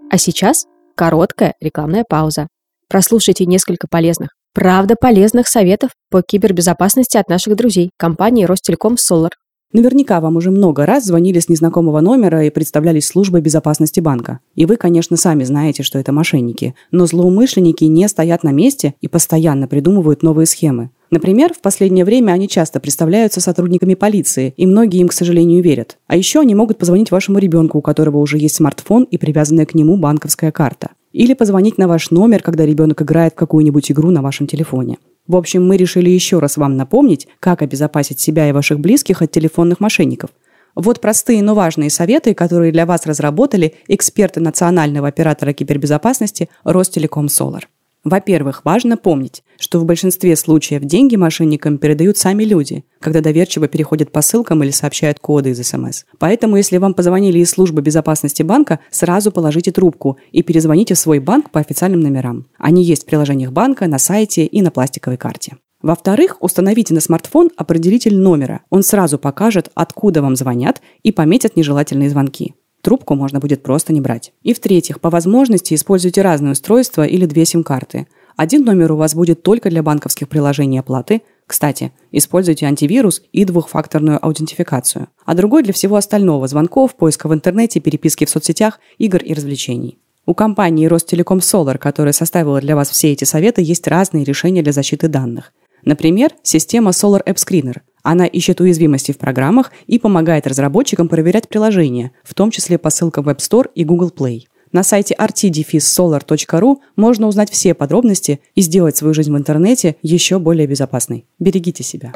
А 0.10 0.18
сейчас 0.18 0.66
короткая 0.96 1.54
рекламная 1.60 2.04
пауза. 2.08 2.48
Прослушайте 2.90 3.46
несколько 3.46 3.88
полезных, 3.90 4.30
правда 4.54 4.96
полезных 5.00 5.48
советов 5.48 5.92
по 6.10 6.22
кибербезопасности 6.22 7.18
от 7.18 7.30
наших 7.30 7.56
друзей 7.56 7.92
компании 7.98 8.46
Ростелеком 8.46 8.96
Solar. 8.96 9.32
Наверняка 9.74 10.22
вам 10.22 10.38
уже 10.38 10.52
много 10.52 10.86
раз 10.86 11.04
звонили 11.04 11.40
с 11.40 11.50
незнакомого 11.50 12.00
номера 12.00 12.44
и 12.46 12.50
представлялись 12.50 13.08
службой 13.08 13.42
безопасности 13.42 14.00
банка. 14.00 14.40
И 14.56 14.66
вы, 14.66 14.78
конечно, 14.78 15.18
сами 15.18 15.44
знаете, 15.44 15.84
что 15.84 16.00
это 16.00 16.14
мошенники. 16.14 16.76
Но 16.92 17.06
злоумышленники 17.08 17.84
не 17.84 18.08
стоят 18.08 18.44
на 18.44 18.52
месте 18.52 18.94
и 19.02 19.10
постоянно 19.10 19.68
придумывают 19.68 20.24
новые 20.24 20.46
схемы. 20.46 20.92
Например, 21.16 21.54
в 21.54 21.62
последнее 21.62 22.04
время 22.04 22.34
они 22.34 22.50
часто 22.50 22.82
представляются 22.82 23.40
сотрудниками 23.40 23.94
полиции, 23.94 24.54
и 24.58 24.68
многие 24.68 25.00
им, 25.00 25.08
к 25.08 25.14
сожалению, 25.14 25.64
верят. 25.64 25.98
А 26.08 26.18
еще 26.18 26.42
они 26.42 26.56
могут 26.56 26.78
позвонить 26.78 27.10
вашему 27.10 27.38
ребенку, 27.38 27.78
у 27.78 27.82
которого 27.82 28.18
уже 28.18 28.38
есть 28.38 28.56
смартфон 28.56 29.04
и 29.04 29.18
привязанная 29.18 29.66
к 29.66 29.74
нему 29.76 29.96
банковская 29.96 30.52
карта. 30.52 30.90
Или 31.14 31.34
позвонить 31.34 31.78
на 31.78 31.88
ваш 31.88 32.12
номер, 32.12 32.42
когда 32.42 32.66
ребенок 32.66 33.02
играет 33.02 33.32
в 33.32 33.38
какую-нибудь 33.38 33.94
игру 33.94 34.12
на 34.12 34.22
вашем 34.22 34.46
телефоне. 34.46 34.98
В 35.26 35.38
общем, 35.38 35.66
мы 35.66 35.78
решили 35.78 36.10
еще 36.10 36.40
раз 36.40 36.58
вам 36.58 36.76
напомнить, 36.76 37.30
как 37.40 37.62
обезопасить 37.62 38.20
себя 38.20 38.50
и 38.50 38.52
ваших 38.52 38.82
близких 38.82 39.22
от 39.22 39.32
телефонных 39.32 39.80
мошенников. 39.80 40.32
Вот 40.76 41.00
простые, 41.00 41.42
но 41.42 41.56
важные 41.56 41.92
советы, 41.92 42.34
которые 42.34 42.74
для 42.74 42.86
вас 42.86 43.06
разработали 43.06 43.76
эксперты 43.88 44.42
национального 44.42 45.08
оператора 45.08 45.54
кибербезопасности 45.54 46.50
Ростелеком 46.66 47.30
Солар. 47.30 47.70
Во-первых, 48.06 48.62
важно 48.64 48.98
помнить, 48.98 49.44
что 49.60 49.80
в 49.80 49.86
большинстве 49.86 50.36
случаев 50.36 50.84
деньги 50.84 51.16
мошенникам 51.16 51.80
передают 51.80 52.18
сами 52.18 52.44
люди, 52.44 52.86
когда 53.00 53.20
доверчиво 53.20 53.68
переходят 53.68 54.12
по 54.12 54.22
ссылкам 54.22 54.64
или 54.64 54.70
сообщают 54.70 55.20
коды 55.20 55.50
из 55.50 55.68
СМС. 55.68 56.04
Поэтому, 56.20 56.56
если 56.56 56.78
вам 56.78 56.94
позвонили 56.94 57.40
из 57.40 57.50
службы 57.50 57.82
безопасности 57.82 58.44
банка, 58.44 58.80
сразу 58.92 59.32
положите 59.32 59.72
трубку 59.72 60.20
и 60.32 60.44
перезвоните 60.44 60.94
в 60.94 61.00
свой 61.00 61.18
банк 61.18 61.50
по 61.50 61.60
официальным 61.60 62.00
номерам. 62.00 62.46
Они 62.60 62.84
есть 62.84 63.04
в 63.04 63.06
приложениях 63.08 63.52
банка, 63.52 63.88
на 63.88 63.98
сайте 63.98 64.46
и 64.46 64.62
на 64.62 64.70
пластиковой 64.70 65.18
карте. 65.18 65.58
Во-вторых, 65.82 66.38
установите 66.42 66.94
на 66.94 67.02
смартфон 67.02 67.50
определитель 67.58 68.16
номера. 68.18 68.62
Он 68.70 68.84
сразу 68.84 69.18
покажет, 69.18 69.72
откуда 69.74 70.22
вам 70.22 70.36
звонят 70.36 70.80
и 71.02 71.12
пометит 71.12 71.56
нежелательные 71.56 72.12
звонки. 72.12 72.54
Трубку 72.86 73.16
можно 73.16 73.40
будет 73.40 73.64
просто 73.64 73.94
не 73.94 74.00
брать. 74.00 74.32
И 74.44 74.54
в-третьих, 74.54 75.02
по 75.02 75.10
возможности 75.10 75.74
используйте 75.74 76.22
разные 76.22 76.52
устройства 76.52 77.04
или 77.04 77.26
две 77.26 77.44
сим-карты. 77.44 78.06
Один 78.38 78.64
номер 78.64 78.92
у 78.92 78.96
вас 78.96 79.16
будет 79.16 79.42
только 79.42 79.72
для 79.72 79.82
банковских 79.82 80.30
приложений 80.30 80.82
оплаты. 80.82 81.24
Кстати, 81.48 81.94
используйте 82.12 82.68
антивирус 82.68 83.24
и 83.32 83.44
двухфакторную 83.44 84.24
аутентификацию. 84.24 85.08
А 85.26 85.34
другой 85.34 85.64
для 85.64 85.74
всего 85.74 85.96
остального– 85.96 86.48
звонков, 86.48 86.94
поиска 86.94 87.28
в 87.28 87.34
интернете, 87.34 87.80
переписки 87.80 88.26
в 88.26 88.30
соцсетях, 88.30 88.80
игр 89.00 89.18
и 89.18 89.34
развлечений. 89.34 89.98
У 90.28 90.36
компании 90.36 90.86
Ростелеком 90.86 91.40
Solar, 91.40 91.80
которая 91.80 92.14
составила 92.14 92.62
для 92.62 92.76
вас 92.76 92.92
все 92.92 93.12
эти 93.12 93.24
советы, 93.24 93.64
есть 93.64 93.88
разные 93.88 94.24
решения 94.24 94.62
для 94.62 94.74
защиты 94.74 95.08
данных. 95.08 95.54
Например, 95.84 96.30
система 96.44 96.92
Solar 96.92 97.26
App 97.26 97.38
Screener. 97.38 97.78
Она 98.06 98.28
ищет 98.28 98.62
уязвимости 98.62 99.12
в 99.12 99.18
программах 99.18 99.72
и 99.88 99.98
помогает 99.98 100.46
разработчикам 100.46 101.10
проверять 101.10 101.50
приложения, 101.50 102.12
в 102.24 102.36
том 102.36 102.52
числе 102.52 102.78
по 102.78 102.92
ссылкам 102.92 103.26
в 103.26 103.30
App 103.30 103.40
Store 103.40 103.68
и 103.74 103.84
Google 103.84 104.14
Play. 104.16 104.42
На 104.72 104.84
сайте 104.84 105.16
rt-solar.ru 105.16 106.76
можно 106.96 107.28
узнать 107.28 107.50
все 107.50 107.74
подробности 107.74 108.42
и 108.54 108.62
сделать 108.62 108.96
свою 108.96 109.16
жизнь 109.16 109.34
в 109.34 109.38
интернете 109.38 109.96
еще 110.04 110.38
более 110.38 110.68
безопасной. 110.68 111.26
Берегите 111.40 111.82
себя. 111.82 112.14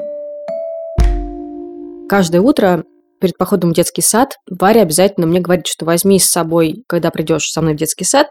Каждое 2.07 2.41
утро 2.41 2.83
перед 3.19 3.35
походом 3.35 3.71
в 3.71 3.73
детский 3.73 4.03
сад 4.03 4.35
Варя 4.47 4.83
обязательно 4.83 5.25
мне 5.25 5.39
говорит, 5.39 5.65
что 5.65 5.85
возьми 5.85 6.19
с 6.19 6.25
собой, 6.25 6.83
когда 6.87 7.09
придешь 7.09 7.49
со 7.51 7.61
мной 7.61 7.73
в 7.73 7.77
детский 7.77 8.05
сад, 8.05 8.27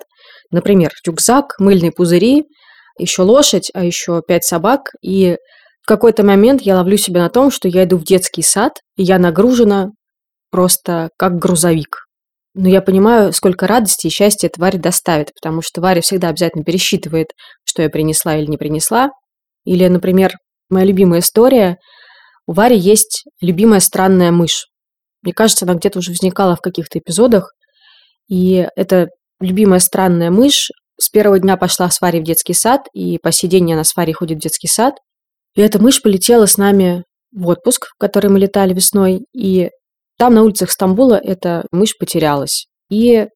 например, 0.52 0.92
рюкзак, 1.04 1.56
мыльные 1.58 1.90
пузыри, 1.90 2.44
еще 2.98 3.22
лошадь, 3.22 3.70
а 3.74 3.84
еще 3.84 4.22
пять 4.26 4.44
собак. 4.44 4.90
И 5.02 5.38
какой-то 5.88 6.22
момент 6.22 6.60
я 6.62 6.76
ловлю 6.76 6.98
себя 6.98 7.22
на 7.22 7.30
том, 7.30 7.50
что 7.50 7.66
я 7.66 7.84
иду 7.84 7.96
в 7.96 8.04
детский 8.04 8.42
сад, 8.42 8.74
и 8.96 9.02
я 9.02 9.18
нагружена 9.18 9.88
просто 10.50 11.10
как 11.16 11.36
грузовик. 11.38 12.04
Но 12.54 12.68
я 12.68 12.82
понимаю, 12.82 13.32
сколько 13.32 13.66
радости 13.66 14.08
и 14.08 14.10
счастья 14.10 14.48
эта 14.48 14.78
доставит, 14.78 15.32
потому 15.34 15.62
что 15.62 15.80
Варя 15.80 16.00
всегда 16.00 16.28
обязательно 16.28 16.64
пересчитывает, 16.64 17.28
что 17.64 17.82
я 17.82 17.88
принесла 17.88 18.36
или 18.36 18.46
не 18.46 18.58
принесла. 18.58 19.10
Или, 19.64 19.86
например, 19.88 20.32
моя 20.68 20.84
любимая 20.84 21.20
история. 21.20 21.78
У 22.46 22.52
Вари 22.52 22.76
есть 22.76 23.24
любимая 23.40 23.80
странная 23.80 24.30
мышь. 24.30 24.66
Мне 25.22 25.32
кажется, 25.32 25.64
она 25.64 25.74
где-то 25.74 26.00
уже 26.00 26.10
возникала 26.10 26.56
в 26.56 26.60
каких-то 26.60 26.98
эпизодах. 26.98 27.52
И 28.28 28.66
эта 28.76 29.08
любимая 29.40 29.80
странная 29.80 30.30
мышь 30.30 30.70
с 31.00 31.08
первого 31.10 31.38
дня 31.38 31.56
пошла 31.56 31.90
с 31.90 32.00
Варей 32.00 32.20
в 32.20 32.24
детский 32.24 32.54
сад, 32.54 32.88
и 32.92 33.18
по 33.18 33.30
сей 33.32 33.48
день 33.48 33.72
она 33.72 33.84
с 33.84 33.94
Варей 33.94 34.12
ходит 34.12 34.38
в 34.38 34.42
детский 34.42 34.68
сад. 34.68 34.94
И 35.58 35.60
эта 35.60 35.82
мышь 35.82 36.00
полетела 36.00 36.46
с 36.46 36.56
нами 36.56 37.02
в 37.34 37.48
отпуск, 37.48 37.86
в 37.86 37.98
который 37.98 38.30
мы 38.30 38.38
летали 38.38 38.72
весной, 38.72 39.24
и 39.34 39.70
там 40.16 40.34
на 40.34 40.44
улицах 40.44 40.70
Стамбула 40.70 41.16
эта 41.16 41.66
мышь 41.72 41.98
потерялась. 41.98 42.66
И 42.90 43.26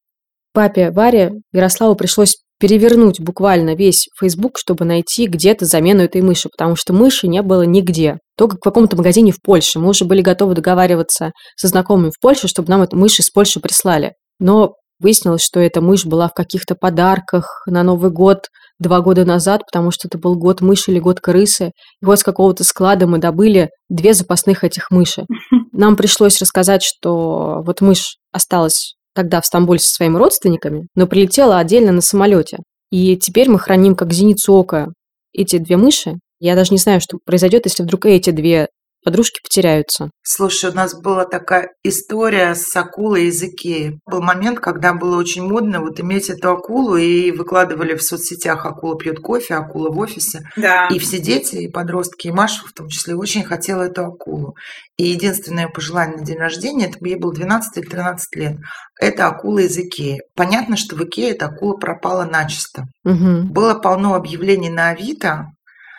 папе 0.53 0.93
Варе 0.93 1.33
Ярославу 1.53 1.97
пришлось 1.97 2.37
перевернуть 2.61 3.19
буквально 3.19 3.75
весь 3.75 4.07
Facebook, 4.21 4.57
чтобы 4.57 4.85
найти 4.85 5.27
где-то 5.27 5.65
замену 5.65 6.05
этой 6.05 6.23
мыши, 6.23 6.49
потому 6.49 6.77
что 6.77 6.93
мыши 6.93 7.27
не 7.27 7.43
было 7.43 7.63
нигде. 7.63 8.19
Только 8.37 8.55
в 8.55 8.61
каком-то 8.61 8.97
магазине 8.97 9.33
в 9.33 9.43
Польше. 9.43 9.81
Мы 9.81 9.89
уже 9.89 10.05
были 10.05 10.23
готовы 10.23 10.55
договариваться 10.55 11.33
со 11.57 11.67
знакомыми 11.67 12.11
в 12.11 12.21
Польше, 12.21 12.47
чтобы 12.47 12.71
нам 12.71 12.83
эту 12.83 12.97
мышь 12.97 13.19
из 13.19 13.31
Польши 13.31 13.59
прислали. 13.59 14.13
Но 14.39 14.75
выяснилось, 15.03 15.43
что 15.43 15.61
эта 15.61 15.81
мышь 15.81 16.07
была 16.07 16.29
в 16.29 16.35
каких-то 16.35 16.75
подарках 16.75 17.63
на 17.67 17.83
Новый 17.83 18.11
год 18.11 18.47
два 18.79 19.01
года 19.01 19.25
назад, 19.25 19.63
потому 19.71 19.91
что 19.91 20.09
это 20.09 20.19
был 20.19 20.37
год 20.37 20.61
мыши 20.61 20.91
или 20.91 20.99
год 20.99 21.21
крысы. 21.21 21.73
И 22.01 22.05
вот 22.05 22.19
с 22.19 22.23
какого-то 22.23 22.65
склада 22.65 23.07
мы 23.07 23.19
добыли 23.19 23.71
две 23.89 24.15
запасных 24.15 24.65
этих 24.65 24.91
мыши. 24.91 25.25
Нам 25.73 25.97
пришлось 25.97 26.41
рассказать, 26.41 26.83
что 26.83 27.63
вот 27.65 27.81
мышь 27.81 28.17
осталась 28.33 28.95
тогда 29.15 29.41
в 29.41 29.47
Стамбуле 29.47 29.79
со 29.79 29.95
своими 29.95 30.17
родственниками, 30.17 30.87
но 30.95 31.07
прилетела 31.07 31.59
отдельно 31.59 31.93
на 31.93 32.01
самолете. 32.01 32.59
И 32.91 33.17
теперь 33.17 33.51
мы 33.51 33.59
храним 33.59 33.95
как 33.95 34.13
зеницу 34.13 34.55
ока 34.55 34.89
эти 35.33 35.59
две 35.59 35.77
мыши. 35.77 36.15
Я 36.41 36.57
даже 36.57 36.73
не 36.73 36.79
знаю, 36.79 37.01
что 37.01 37.19
произойдет, 37.25 37.67
если 37.67 37.83
вдруг 37.83 38.07
эти 38.07 38.31
две 38.31 38.69
подружки 39.05 39.41
потеряются. 39.43 40.11
Слушай, 40.23 40.71
у 40.71 40.75
нас 40.75 40.95
была 40.99 41.25
такая 41.25 41.71
история 41.83 42.55
с 42.55 42.75
акулой 42.77 43.27
из 43.27 43.43
Икеи. 43.43 43.99
Был 44.07 44.23
момент, 44.23 44.61
когда 44.61 44.93
было 44.95 45.17
очень 45.19 45.43
модно 45.43 45.81
вот 45.81 46.01
иметь 46.01 46.31
эту 46.31 46.51
акулу, 46.51 46.97
и 46.97 47.31
выкладывали 47.31 47.95
в 47.95 48.03
соцсетях 48.03 48.65
«Акула 48.67 48.97
пьет 48.97 49.19
кофе», 49.21 49.55
«Акула 49.55 49.91
в 49.91 49.99
офисе». 49.99 50.49
Да. 50.57 50.89
И 50.89 50.99
все 50.99 51.19
дети, 51.19 51.57
и 51.57 51.69
подростки, 51.69 52.29
и 52.29 52.33
Маша 52.33 52.67
в 52.67 52.73
том 52.73 52.89
числе, 52.89 53.15
очень 53.15 53.45
хотела 53.45 53.83
эту 53.83 54.05
акулу. 54.05 54.55
И 54.97 55.05
единственное 55.05 55.69
пожелание 55.69 56.19
на 56.19 56.25
день 56.25 56.39
рождения, 56.39 56.87
это 56.87 56.99
ей 57.05 57.17
было 57.17 57.33
12 57.33 57.77
или 57.79 57.87
13 57.87 58.37
лет, 58.37 58.57
это 59.01 59.27
акула 59.27 59.61
из 59.61 59.77
Икеи. 59.77 60.21
Понятно, 60.37 60.77
что 60.77 60.97
в 60.97 61.05
Икее 61.05 61.31
эта 61.31 61.47
акула 61.47 61.75
пропала 61.75 62.25
начисто. 62.25 62.85
Угу. 63.05 63.53
Было 63.53 63.75
полно 63.75 64.15
объявлений 64.15 64.71
на 64.71 64.91
Авито, 64.91 65.47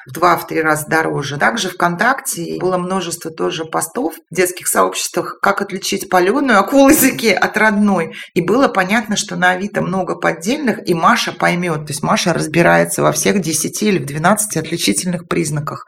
в 0.07 0.11
два-три 0.11 0.61
раза 0.61 0.85
дороже. 0.87 1.37
Также 1.37 1.69
ВКонтакте 1.69 2.57
было 2.59 2.77
множество 2.77 3.31
тоже 3.31 3.65
постов 3.65 4.15
в 4.29 4.35
детских 4.35 4.67
сообществах, 4.67 5.39
как 5.41 5.61
отличить 5.61 6.09
паленую 6.09 6.59
акулу 6.59 6.89
языки 6.89 7.31
от 7.31 7.57
родной. 7.57 8.15
И 8.33 8.41
было 8.41 8.67
понятно, 8.67 9.15
что 9.15 9.35
на 9.35 9.51
Авито 9.51 9.81
много 9.81 10.15
поддельных, 10.15 10.87
и 10.87 10.93
Маша 10.93 11.31
поймет. 11.31 11.85
То 11.85 11.91
есть 11.91 12.03
Маша 12.03 12.33
разбирается 12.33 13.01
во 13.01 13.11
всех 13.11 13.41
10 13.41 13.83
или 13.83 13.99
в 13.99 14.05
12 14.05 14.57
отличительных 14.57 15.27
признаках. 15.27 15.85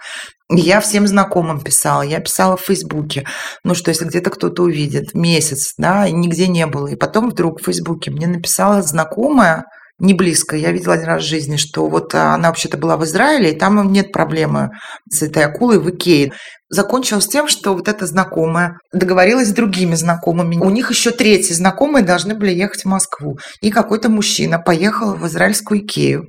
Я 0.49 0.79
всем 0.79 1.07
знакомым 1.07 1.59
писала, 1.59 2.03
я 2.03 2.19
писала 2.19 2.55
в 2.55 2.61
Фейсбуке, 2.61 3.25
ну 3.63 3.73
что, 3.73 3.89
если 3.89 4.05
где-то 4.05 4.29
кто-то 4.29 4.61
увидит, 4.61 5.15
месяц, 5.15 5.73
да, 5.77 6.05
и 6.05 6.11
нигде 6.11 6.47
не 6.47 6.67
было. 6.67 6.87
И 6.87 6.95
потом 6.95 7.31
вдруг 7.31 7.59
в 7.59 7.65
Фейсбуке 7.65 8.11
мне 8.11 8.27
написала 8.27 8.83
знакомая, 8.83 9.65
не 9.99 10.13
близко. 10.13 10.55
Я 10.55 10.71
видела 10.71 10.95
один 10.95 11.07
раз 11.07 11.23
в 11.23 11.27
жизни, 11.27 11.55
что 11.55 11.87
вот 11.87 12.13
она 12.15 12.49
вообще-то 12.49 12.77
была 12.77 12.97
в 12.97 13.03
Израиле, 13.05 13.51
и 13.51 13.57
там 13.57 13.91
нет 13.91 14.11
проблемы 14.11 14.71
с 15.09 15.21
этой 15.21 15.43
акулой 15.43 15.79
в 15.79 15.89
Икее. 15.89 16.33
Закончилось 16.69 17.27
тем, 17.27 17.47
что 17.47 17.73
вот 17.73 17.87
эта 17.87 18.07
знакомая 18.07 18.79
договорилась 18.91 19.49
с 19.49 19.53
другими 19.53 19.93
знакомыми. 19.95 20.57
У 20.57 20.69
них 20.69 20.89
еще 20.89 21.11
третьи 21.11 21.53
знакомые 21.53 22.03
должны 22.03 22.33
были 22.33 22.51
ехать 22.51 22.83
в 22.83 22.87
Москву. 22.87 23.37
И 23.61 23.69
какой-то 23.69 24.09
мужчина 24.09 24.57
поехал 24.57 25.13
в 25.13 25.27
израильскую 25.27 25.81
Икею 25.81 26.27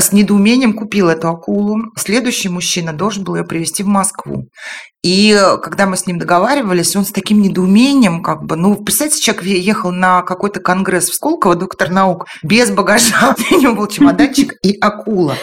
с 0.00 0.12
недоумением 0.12 0.72
купил 0.72 1.08
эту 1.08 1.28
акулу. 1.28 1.78
Следующий 1.96 2.48
мужчина 2.48 2.92
должен 2.92 3.24
был 3.24 3.36
ее 3.36 3.44
привезти 3.44 3.82
в 3.82 3.86
Москву. 3.86 4.48
И 5.02 5.38
когда 5.62 5.86
мы 5.86 5.96
с 5.96 6.06
ним 6.06 6.18
договаривались, 6.18 6.94
он 6.94 7.06
с 7.06 7.10
таким 7.10 7.40
недоумением, 7.40 8.22
как 8.22 8.42
бы, 8.42 8.56
ну, 8.56 8.76
представьте, 8.76 9.20
человек 9.20 9.44
ехал 9.44 9.92
на 9.92 10.20
какой-то 10.20 10.60
конгресс 10.60 11.08
в 11.08 11.14
Сколково, 11.14 11.54
доктор 11.54 11.88
наук, 11.90 12.26
без 12.42 12.70
багажа, 12.70 13.34
у 13.50 13.60
него 13.60 13.74
был 13.74 13.86
чемоданчик 13.86 14.52
и 14.62 14.76
акула. 14.78 15.36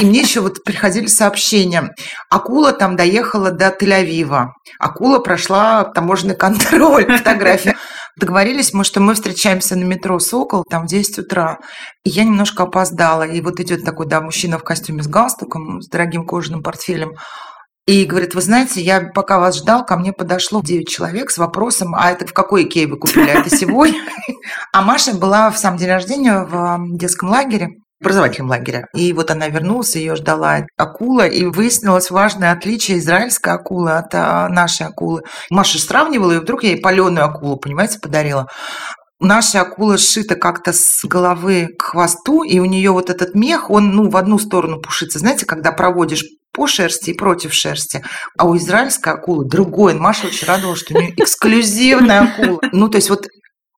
И 0.00 0.06
мне 0.06 0.20
еще 0.20 0.40
вот 0.40 0.64
приходили 0.64 1.06
сообщения. 1.06 1.90
Акула 2.30 2.72
там 2.72 2.96
доехала 2.96 3.50
до 3.50 3.70
Тель-Авива. 3.80 4.48
Акула 4.78 5.18
прошла 5.18 5.84
таможенный 5.84 6.36
контроль, 6.36 7.06
фотография. 7.18 7.76
Договорились 8.16 8.72
мы, 8.72 8.84
что 8.84 9.00
мы 9.00 9.14
встречаемся 9.14 9.76
на 9.76 9.84
метро 9.84 10.18
«Сокол» 10.18 10.64
там 10.68 10.84
в 10.84 10.86
10 10.86 11.18
утра. 11.18 11.58
И 12.04 12.10
я 12.10 12.24
немножко 12.24 12.62
опоздала. 12.62 13.24
И 13.24 13.40
вот 13.40 13.58
идет 13.58 13.84
такой, 13.84 14.06
да, 14.06 14.20
мужчина 14.20 14.58
в 14.58 14.64
костюме 14.64 15.02
с 15.02 15.08
галстуком, 15.08 15.80
с 15.80 15.88
дорогим 15.88 16.24
кожаным 16.24 16.62
портфелем. 16.62 17.14
И 17.86 18.04
говорит, 18.06 18.34
вы 18.34 18.40
знаете, 18.40 18.80
я 18.80 19.10
пока 19.14 19.38
вас 19.38 19.56
ждал, 19.58 19.84
ко 19.84 19.96
мне 19.96 20.12
подошло 20.12 20.62
9 20.62 20.88
человек 20.88 21.30
с 21.30 21.36
вопросом, 21.36 21.94
а 21.94 22.12
это 22.12 22.26
в 22.26 22.32
какой 22.32 22.64
Икее 22.64 22.86
вы 22.86 22.96
купили? 22.96 23.28
А 23.28 23.40
это 23.40 23.50
сегодня? 23.56 24.00
А 24.72 24.80
Маша 24.80 25.14
была 25.14 25.50
в 25.50 25.58
самом 25.58 25.76
день 25.76 25.88
рождения 25.88 26.44
в 26.44 26.96
детском 26.96 27.28
лагере 27.28 27.76
образовательном 28.00 28.50
лагере. 28.50 28.86
И 28.94 29.12
вот 29.12 29.30
она 29.30 29.48
вернулась, 29.48 29.96
ее 29.96 30.16
ждала 30.16 30.66
акула, 30.76 31.26
и 31.26 31.44
выяснилось 31.44 32.10
важное 32.10 32.52
отличие 32.52 32.98
израильской 32.98 33.52
акулы 33.52 33.92
от 33.92 34.14
а, 34.14 34.48
нашей 34.48 34.86
акулы. 34.86 35.22
Маша 35.50 35.78
сравнивала, 35.78 36.32
и 36.32 36.38
вдруг 36.38 36.64
я 36.64 36.70
ей 36.70 36.80
паленую 36.80 37.24
акулу, 37.24 37.56
понимаете, 37.56 37.98
подарила. 38.00 38.48
Наша 39.20 39.62
акула 39.62 39.96
сшита 39.96 40.34
как-то 40.34 40.72
с 40.72 41.04
головы 41.04 41.68
к 41.78 41.82
хвосту, 41.82 42.42
и 42.42 42.58
у 42.58 42.64
нее 42.66 42.90
вот 42.90 43.10
этот 43.10 43.34
мех, 43.34 43.70
он 43.70 43.92
ну, 43.92 44.10
в 44.10 44.16
одну 44.16 44.38
сторону 44.38 44.80
пушится. 44.80 45.18
Знаете, 45.18 45.46
когда 45.46 45.72
проводишь 45.72 46.24
по 46.52 46.66
шерсти 46.66 47.10
и 47.10 47.14
против 47.14 47.52
шерсти. 47.52 48.04
А 48.38 48.46
у 48.46 48.56
израильской 48.56 49.12
акулы 49.12 49.44
другой. 49.44 49.94
Маша 49.94 50.28
очень 50.28 50.46
радовалась, 50.46 50.80
что 50.80 50.94
у 50.94 51.00
нее 51.00 51.14
эксклюзивная 51.16 52.22
акула. 52.22 52.60
Ну, 52.72 52.88
то 52.88 52.96
есть 52.96 53.10
вот 53.10 53.26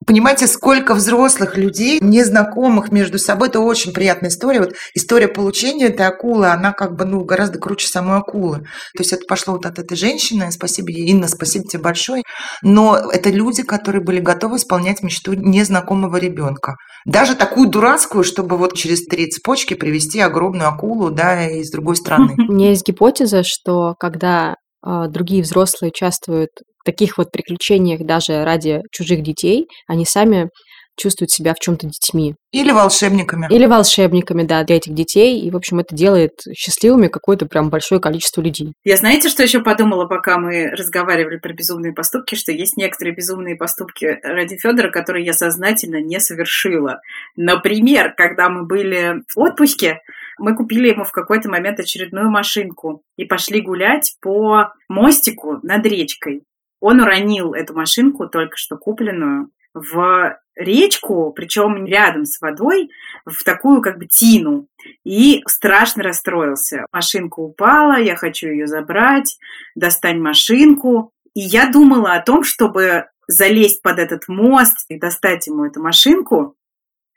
Понимаете, 0.07 0.47
сколько 0.47 0.95
взрослых 0.95 1.57
людей, 1.57 1.99
незнакомых 2.01 2.93
между 2.93 3.19
собой, 3.19 3.49
это 3.49 3.59
очень 3.59 3.93
приятная 3.93 4.31
история. 4.31 4.61
Вот 4.61 4.75
история 4.95 5.27
получения 5.27 5.87
этой 5.87 6.07
акулы, 6.07 6.47
она 6.47 6.73
как 6.73 6.95
бы 6.95 7.05
ну, 7.05 7.25
гораздо 7.25 7.59
круче 7.59 7.89
самой 7.89 8.19
акулы. 8.19 8.61
То 8.95 9.01
есть 9.01 9.13
это 9.13 9.25
пошло 9.27 9.55
вот 9.55 9.67
от 9.67 9.81
этой 9.81 9.97
женщины, 9.97 10.53
спасибо 10.53 10.91
ей, 10.91 11.09
Инна, 11.09 11.27
спасибо 11.27 11.65
тебе 11.67 11.83
большое. 11.83 12.23
Но 12.63 12.97
это 12.97 13.31
люди, 13.31 13.65
которые 13.65 14.03
были 14.03 14.21
готовы 14.21 14.59
исполнять 14.59 15.03
мечту 15.03 15.33
незнакомого 15.33 16.17
ребенка. 16.19 16.77
Даже 17.05 17.35
такую 17.35 17.69
дурацкую, 17.69 18.23
чтобы 18.23 18.57
вот 18.57 18.75
через 18.75 19.05
три 19.07 19.29
цепочки 19.29 19.75
привести 19.75 20.21
огромную 20.21 20.69
акулу 20.69 21.11
да, 21.11 21.49
из 21.49 21.71
другой 21.73 21.97
страны. 21.97 22.35
У 22.49 22.53
меня 22.53 22.71
есть 22.71 22.87
гипотеза, 22.87 23.43
что 23.45 23.95
когда 23.99 24.55
а, 24.83 25.09
другие 25.09 25.43
взрослые 25.43 25.91
участвуют 25.91 26.51
таких 26.87 27.19
вот 27.19 27.31
приключениях 27.31 28.01
даже 28.07 28.45
ради 28.45 28.81
чужих 28.93 29.23
детей, 29.23 29.67
они 29.87 30.07
сами 30.07 30.49
чувствуют 30.97 31.31
себя 31.31 31.55
в 31.55 31.59
чем-то 31.59 31.87
детьми. 31.87 32.35
Или 32.53 32.73
волшебниками. 32.73 33.47
Или 33.51 33.67
волшебниками, 33.67 34.43
да, 34.43 34.65
для 34.65 34.77
этих 34.77 34.95
детей. 34.95 35.41
И, 35.41 35.51
в 35.51 35.57
общем, 35.57 35.79
это 35.79 35.95
делает 35.95 36.33
счастливыми 36.57 37.09
какое-то 37.09 37.47
прям 37.47 37.69
большое 37.69 38.01
количество 38.01 38.41
людей. 38.41 38.73
Я 38.85 38.97
знаете, 38.97 39.29
что 39.29 39.43
еще 39.43 39.61
подумала, 39.61 40.07
пока 40.07 40.39
мы 40.39 40.71
разговаривали 40.71 41.37
про 41.37 41.53
безумные 41.53 41.93
поступки, 41.93 42.35
что 42.35 42.53
есть 42.53 42.77
некоторые 42.77 43.15
безумные 43.15 43.57
поступки 43.57 44.19
ради 44.23 44.57
Федора, 44.57 44.91
которые 44.91 45.25
я 45.25 45.33
сознательно 45.33 46.01
не 46.01 46.19
совершила. 46.19 47.01
Например, 47.37 48.15
когда 48.17 48.49
мы 48.49 48.65
были 48.67 49.23
в 49.35 49.39
отпуске, 49.39 50.01
мы 50.39 50.55
купили 50.55 50.89
ему 50.89 51.05
в 51.05 51.13
какой-то 51.13 51.49
момент 51.51 51.81
очередную 51.81 52.31
машинку 52.31 53.03
и 53.17 53.25
пошли 53.25 53.61
гулять 53.61 54.17
по 54.21 54.73
мостику 54.89 55.59
над 55.63 55.85
речкой. 55.87 56.43
Он 56.81 57.01
уронил 57.01 57.55
эту 57.55 57.75
машинку, 57.75 58.29
только 58.29 58.57
что 58.57 58.77
купленную, 58.77 59.51
в 59.77 60.39
речку, 60.57 61.33
причем 61.33 61.85
рядом 61.85 62.25
с 62.25 62.41
водой, 62.41 62.91
в 63.27 63.45
такую 63.45 63.83
как 63.83 63.99
бы 63.99 64.07
тину. 64.07 64.69
И 65.05 65.43
страшно 65.47 66.03
расстроился. 66.03 66.87
Машинка 66.93 67.41
упала, 67.41 67.99
я 68.01 68.17
хочу 68.17 68.49
ее 68.49 68.67
забрать, 68.67 69.39
достань 69.75 70.19
машинку. 70.19 71.13
И 71.35 71.41
я 71.41 71.71
думала 71.71 72.15
о 72.15 72.23
том, 72.23 72.43
чтобы 72.43 73.05
залезть 73.29 73.83
под 73.83 73.99
этот 73.99 74.29
мост 74.29 74.87
и 74.89 74.99
достать 74.99 75.47
ему 75.47 75.67
эту 75.67 75.83
машинку, 75.83 76.57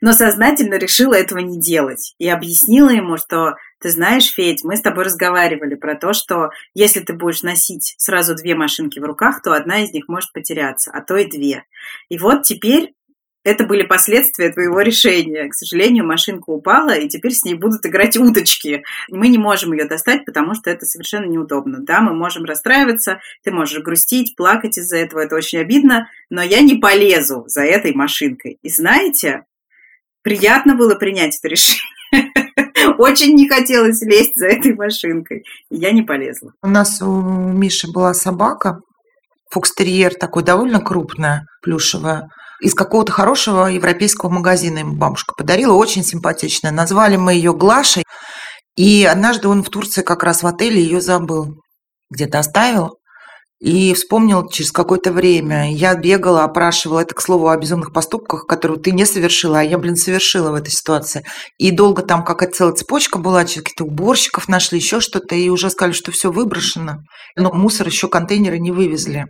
но 0.01 0.13
сознательно 0.13 0.75
решила 0.75 1.13
этого 1.13 1.39
не 1.39 1.59
делать. 1.59 2.15
И 2.17 2.27
объяснила 2.27 2.89
ему, 2.89 3.17
что 3.17 3.55
ты 3.79 3.89
знаешь, 3.89 4.31
Федь, 4.33 4.63
мы 4.63 4.77
с 4.77 4.81
тобой 4.81 5.05
разговаривали 5.05 5.75
про 5.75 5.95
то, 5.95 6.13
что 6.13 6.49
если 6.73 6.99
ты 6.99 7.13
будешь 7.13 7.43
носить 7.43 7.95
сразу 7.97 8.35
две 8.35 8.55
машинки 8.55 8.99
в 8.99 9.03
руках, 9.03 9.41
то 9.41 9.53
одна 9.53 9.83
из 9.83 9.91
них 9.91 10.07
может 10.07 10.33
потеряться, 10.33 10.91
а 10.93 11.01
то 11.01 11.17
и 11.17 11.29
две. 11.29 11.63
И 12.09 12.17
вот 12.17 12.43
теперь 12.43 12.93
это 13.43 13.65
были 13.65 13.83
последствия 13.83 14.51
твоего 14.51 14.81
решения. 14.81 15.47
К 15.47 15.53
сожалению, 15.53 16.05
машинка 16.05 16.49
упала, 16.49 16.91
и 16.91 17.07
теперь 17.07 17.31
с 17.31 17.43
ней 17.43 17.55
будут 17.55 17.85
играть 17.85 18.17
уточки. 18.17 18.83
Мы 19.09 19.29
не 19.29 19.37
можем 19.37 19.71
ее 19.71 19.85
достать, 19.85 20.25
потому 20.25 20.55
что 20.55 20.69
это 20.69 20.85
совершенно 20.85 21.25
неудобно. 21.25 21.79
Да, 21.79 22.01
мы 22.01 22.13
можем 22.13 22.43
расстраиваться, 22.43 23.21
ты 23.43 23.51
можешь 23.51 23.81
грустить, 23.81 24.35
плакать 24.35 24.77
из-за 24.77 24.97
этого, 24.97 25.21
это 25.21 25.35
очень 25.35 25.59
обидно, 25.59 26.09
но 26.29 26.41
я 26.41 26.61
не 26.61 26.75
полезу 26.75 27.45
за 27.47 27.63
этой 27.63 27.93
машинкой. 27.93 28.59
И 28.61 28.69
знаете, 28.69 29.45
приятно 30.23 30.75
было 30.75 30.95
принять 30.95 31.37
это 31.37 31.49
решение. 31.49 31.81
Очень 32.97 33.35
не 33.35 33.47
хотелось 33.47 34.01
лезть 34.01 34.35
за 34.35 34.47
этой 34.47 34.73
машинкой. 34.75 35.43
Я 35.69 35.91
не 35.91 36.01
полезла. 36.01 36.53
У 36.61 36.67
нас 36.67 37.01
у 37.01 37.21
Миши 37.21 37.91
была 37.91 38.13
собака, 38.13 38.79
фокстерьер 39.49 40.15
такой, 40.15 40.43
довольно 40.43 40.79
крупная, 40.79 41.45
плюшевая. 41.61 42.29
Из 42.61 42.73
какого-то 42.73 43.11
хорошего 43.11 43.67
европейского 43.67 44.29
магазина 44.29 44.79
ему 44.79 44.97
бабушка 44.97 45.33
подарила, 45.35 45.73
очень 45.73 46.03
симпатичная. 46.03 46.71
Назвали 46.71 47.15
мы 47.15 47.33
ее 47.33 47.53
Глашей. 47.53 48.03
И 48.75 49.05
однажды 49.05 49.47
он 49.47 49.63
в 49.63 49.69
Турции 49.69 50.01
как 50.01 50.23
раз 50.23 50.43
в 50.43 50.47
отеле 50.47 50.81
ее 50.81 51.01
забыл. 51.01 51.61
Где-то 52.09 52.39
оставил. 52.39 52.98
И 53.59 53.93
вспомнил 53.93 54.47
через 54.47 54.71
какое-то 54.71 55.11
время. 55.11 55.73
Я 55.73 55.93
бегала, 55.95 56.45
опрашивала. 56.45 57.01
Это, 57.01 57.13
к 57.13 57.21
слову, 57.21 57.49
о 57.49 57.57
безумных 57.57 57.91
поступках, 57.91 58.47
которые 58.47 58.79
ты 58.79 58.91
не 58.91 59.05
совершила, 59.05 59.59
а 59.59 59.63
я, 59.63 59.77
блин, 59.77 59.97
совершила 59.97 60.51
в 60.51 60.55
этой 60.55 60.71
ситуации. 60.71 61.25
И 61.57 61.71
долго 61.71 62.01
там 62.01 62.23
какая-то 62.23 62.55
целая 62.55 62.73
цепочка 62.73 63.19
была, 63.19 63.41
каких-то 63.41 63.83
уборщиков 63.83 64.47
нашли, 64.47 64.79
еще 64.79 65.01
что-то, 65.01 65.35
и 65.35 65.49
уже 65.49 65.69
сказали, 65.69 65.91
что 65.91 66.11
все 66.13 66.31
выброшено. 66.31 66.99
Но 67.35 67.51
мусор 67.51 67.87
еще 67.87 68.07
контейнеры 68.07 68.59
не 68.59 68.71
вывезли. 68.71 69.25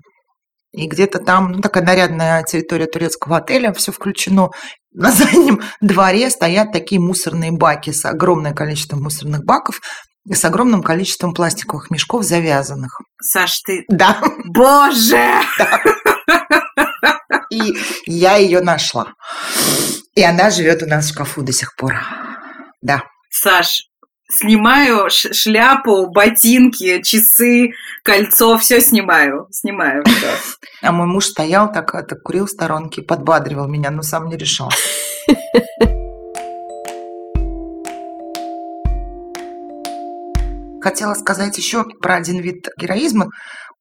И 0.71 0.87
где-то 0.87 1.17
там, 1.17 1.53
ну, 1.53 1.61
такая 1.61 1.83
нарядная 1.83 2.43
территория 2.43 2.85
турецкого 2.85 3.37
отеля, 3.37 3.73
все 3.73 3.91
включено. 3.91 4.49
На 4.93 5.11
заднем 5.11 5.61
дворе 5.81 6.29
стоят 6.29 6.71
такие 6.71 7.01
мусорные 7.01 7.51
баки 7.51 7.91
с 7.91 8.05
огромным 8.05 8.53
количеством 8.53 9.01
мусорных 9.01 9.43
баков 9.43 9.81
и 10.25 10.33
с 10.33 10.45
огромным 10.45 10.83
количеством 10.83 11.33
пластиковых 11.33 11.89
мешков 11.89 12.23
завязанных. 12.23 12.99
Саш, 13.21 13.61
ты... 13.61 13.85
Да. 13.89 14.21
Боже! 14.45 15.41
Да. 15.57 15.81
И 17.49 17.75
я 18.05 18.35
ее 18.35 18.61
нашла. 18.61 19.13
И 20.15 20.23
она 20.23 20.49
живет 20.49 20.83
у 20.83 20.85
нас 20.85 21.05
в 21.05 21.13
шкафу 21.13 21.41
до 21.41 21.51
сих 21.51 21.75
пор. 21.75 21.95
Да. 22.81 23.03
Саш, 23.29 23.89
снимаю 24.29 25.09
шляпу, 25.09 26.07
ботинки, 26.11 27.01
часы, 27.01 27.71
кольцо, 28.03 28.57
все 28.57 28.81
снимаю, 28.81 29.47
снимаю. 29.51 30.03
Все. 30.05 30.31
А 30.81 30.93
мой 30.93 31.07
муж 31.07 31.25
стоял 31.25 31.71
так, 31.71 31.91
так 31.91 32.23
курил 32.23 32.45
в 32.45 32.49
сторонке, 32.49 33.01
подбадривал 33.01 33.67
меня, 33.67 33.91
но 33.91 34.01
сам 34.01 34.29
не 34.29 34.37
решал. 34.37 34.69
Хотела 40.81 41.13
сказать 41.13 41.57
еще 41.57 41.83
про 42.01 42.15
один 42.15 42.39
вид 42.39 42.67
героизма. 42.77 43.29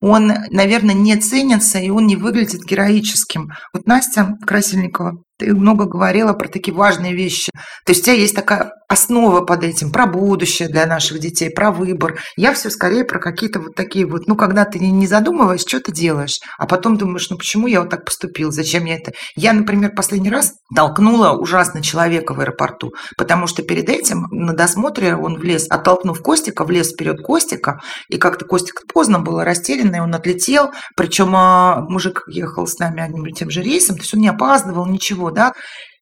Он, 0.00 0.32
наверное, 0.50 0.94
не 0.94 1.16
ценится, 1.16 1.78
и 1.78 1.90
он 1.90 2.06
не 2.06 2.16
выглядит 2.16 2.64
героическим. 2.64 3.50
Вот 3.72 3.86
Настя 3.86 4.36
Красильникова 4.46 5.22
ты 5.38 5.54
много 5.54 5.86
говорила 5.86 6.32
про 6.32 6.48
такие 6.48 6.74
важные 6.74 7.14
вещи. 7.14 7.50
То 7.84 7.92
есть 7.92 8.02
у 8.02 8.04
тебя 8.06 8.14
есть 8.14 8.34
такая 8.34 8.72
основа 8.88 9.42
под 9.42 9.64
этим, 9.64 9.92
про 9.92 10.06
будущее 10.06 10.68
для 10.68 10.86
наших 10.86 11.20
детей, 11.20 11.50
про 11.50 11.70
выбор. 11.70 12.18
Я 12.36 12.54
все 12.54 12.70
скорее 12.70 13.04
про 13.04 13.20
какие-то 13.20 13.60
вот 13.60 13.74
такие 13.74 14.06
вот, 14.06 14.26
ну, 14.26 14.34
когда 14.34 14.64
ты 14.64 14.78
не 14.78 15.06
задумываешь, 15.06 15.60
что 15.60 15.78
ты 15.78 15.92
делаешь, 15.92 16.40
а 16.58 16.66
потом 16.66 16.96
думаешь, 16.96 17.28
ну, 17.28 17.36
почему 17.36 17.66
я 17.66 17.80
вот 17.80 17.90
так 17.90 18.04
поступил, 18.04 18.50
зачем 18.50 18.86
я 18.86 18.96
это... 18.96 19.12
Я, 19.36 19.52
например, 19.52 19.92
последний 19.94 20.30
раз 20.30 20.54
толкнула 20.74 21.32
ужасно 21.32 21.82
человека 21.82 22.32
в 22.32 22.40
аэропорту, 22.40 22.92
потому 23.16 23.46
что 23.46 23.62
перед 23.62 23.90
этим 23.90 24.26
на 24.30 24.54
досмотре 24.54 25.14
он 25.14 25.36
влез, 25.36 25.66
оттолкнув 25.68 26.22
Костика, 26.22 26.64
влез 26.64 26.92
вперед 26.92 27.20
Костика, 27.22 27.80
и 28.08 28.16
как-то 28.16 28.46
Костик 28.46 28.86
поздно 28.92 29.18
было 29.20 29.44
растерянный, 29.44 30.00
он 30.00 30.14
отлетел, 30.14 30.70
причем 30.96 31.34
а, 31.36 31.84
мужик 31.88 32.24
ехал 32.26 32.66
с 32.66 32.78
нами 32.78 33.02
одним 33.02 33.26
и 33.26 33.32
тем 33.32 33.50
же 33.50 33.62
рейсом, 33.62 33.96
то 33.96 34.02
есть 34.02 34.14
он 34.14 34.20
не 34.20 34.28
опаздывал, 34.28 34.86
ничего, 34.86 35.27
да, 35.30 35.52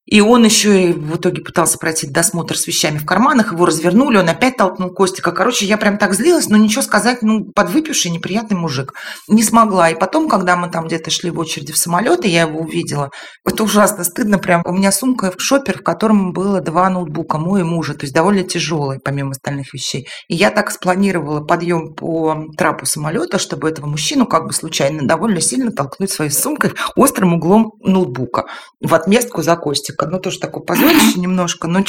и 0.07 0.21
он 0.21 0.45
еще 0.45 0.91
и 0.91 0.93
в 0.93 1.17
итоге 1.17 1.43
пытался 1.43 1.79
пройти 1.79 2.07
досмотр 2.07 2.57
с 2.57 2.69
вещами 2.69 2.99
в 2.99 3.05
карманах, 3.05 3.53
его 3.53 3.67
развернули, 3.67 4.19
он 4.19 4.29
опять 4.29 4.57
толкнул 4.57 4.91
Костика. 4.91 5.33
Короче, 5.33 5.67
я 5.67 5.77
прям 5.77 5.99
так 5.99 6.15
злилась, 6.15 6.49
но 6.49 6.57
ничего 6.57 6.83
сказать, 6.83 7.23
ну, 7.23 7.45
подвыпивший, 7.53 8.13
неприятный 8.13 8.57
мужик. 8.57 8.95
Не 9.27 9.43
смогла. 9.43 9.91
И 9.91 9.99
потом, 9.99 10.29
когда 10.29 10.57
мы 10.57 10.71
там 10.71 10.87
где-то 10.87 11.11
шли 11.11 11.31
в 11.31 11.39
очереди 11.41 11.73
в 11.73 11.79
самолет, 11.79 12.25
и 12.25 12.29
я 12.29 12.43
его 12.43 12.61
увидела, 12.61 13.11
это 13.45 13.65
ужасно 13.65 14.05
стыдно 14.05 14.39
прям. 14.39 14.63
У 14.65 14.73
меня 14.73 14.93
сумка 14.93 15.33
в 15.37 15.43
шопер, 15.43 15.79
в 15.79 15.83
котором 15.83 16.33
было 16.33 16.61
два 16.61 16.89
ноутбука, 16.89 17.39
мой 17.39 17.63
и 17.63 17.65
мужа, 17.65 17.95
то 17.95 18.05
есть 18.05 18.15
довольно 18.15 18.45
тяжелый, 18.45 19.01
помимо 19.01 19.33
остальных 19.33 19.75
вещей. 19.75 20.07
И 20.29 20.37
я 20.37 20.51
так 20.51 20.71
спланировала 20.71 21.41
подъем 21.41 21.95
по 21.95 22.47
трапу 22.57 22.87
самолета, 22.87 23.41
чтобы 23.41 23.69
этого 23.69 23.87
мужчину 23.87 24.27
как 24.27 24.47
бы 24.47 24.53
случайно 24.53 25.07
довольно 25.07 25.41
сильно 25.41 25.73
толкнуть 25.73 26.13
своей 26.13 26.31
сумкой 26.31 26.75
острым 26.95 27.35
углом 27.35 27.73
ноутбука 27.81 28.45
в 28.81 28.95
отместку 28.95 29.43
за 29.43 29.57
Костик 29.57 29.96
мальчика, 29.97 30.07
ну 30.07 30.21
тоже 30.21 30.39
такое 30.39 30.63
позорище 30.63 31.21
немножко, 31.21 31.69
но 31.69 31.81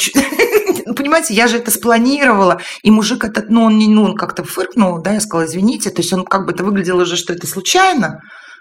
ну, 0.86 0.94
понимаете, 0.94 1.34
я 1.34 1.48
же 1.48 1.58
это 1.58 1.70
спланировала, 1.70 2.60
и 2.82 2.90
мужик 2.90 3.24
этот, 3.24 3.50
ну 3.50 3.64
он 3.64 3.78
не, 3.78 3.88
ну 3.88 4.04
он 4.04 4.16
как-то 4.16 4.44
фыркнул, 4.44 5.00
да, 5.00 5.12
я 5.12 5.20
сказала, 5.20 5.46
извините, 5.46 5.90
то 5.90 6.00
есть 6.02 6.12
он 6.12 6.24
как 6.24 6.46
бы 6.46 6.52
это 6.52 6.64
выглядело 6.64 7.02
уже, 7.02 7.16
что 7.16 7.32
это 7.32 7.46
случайно, 7.46 8.20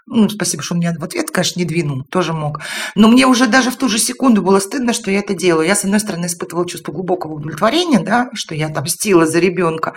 ну, 0.10 0.29
спасибо, 0.29 0.63
что 0.63 0.75
он 0.75 0.79
меня 0.79 0.93
в 0.97 1.03
ответ, 1.03 1.31
конечно, 1.31 1.60
не 1.60 1.65
двинул, 1.65 2.03
тоже 2.10 2.31
мог. 2.31 2.62
Но 2.95 3.10
мне 3.10 3.27
уже 3.27 3.45
даже 3.45 3.71
в 3.71 3.75
ту 3.75 3.89
же 3.89 3.99
секунду 3.99 4.41
было 4.41 4.60
стыдно, 4.60 4.93
что 4.93 5.12
я 5.12 5.19
это 5.19 5.33
делаю. 5.33 5.67
Я, 5.67 5.75
с 5.75 5.83
одной 5.83 5.99
стороны, 5.99 6.27
испытывала 6.27 6.65
чувство 6.65 6.93
глубокого 6.93 7.33
удовлетворения, 7.33 7.99
да, 7.99 8.29
что 8.33 8.55
я 8.55 8.69
там 8.69 8.86
стила 8.88 9.25
за 9.25 9.39
ребенка, 9.39 9.95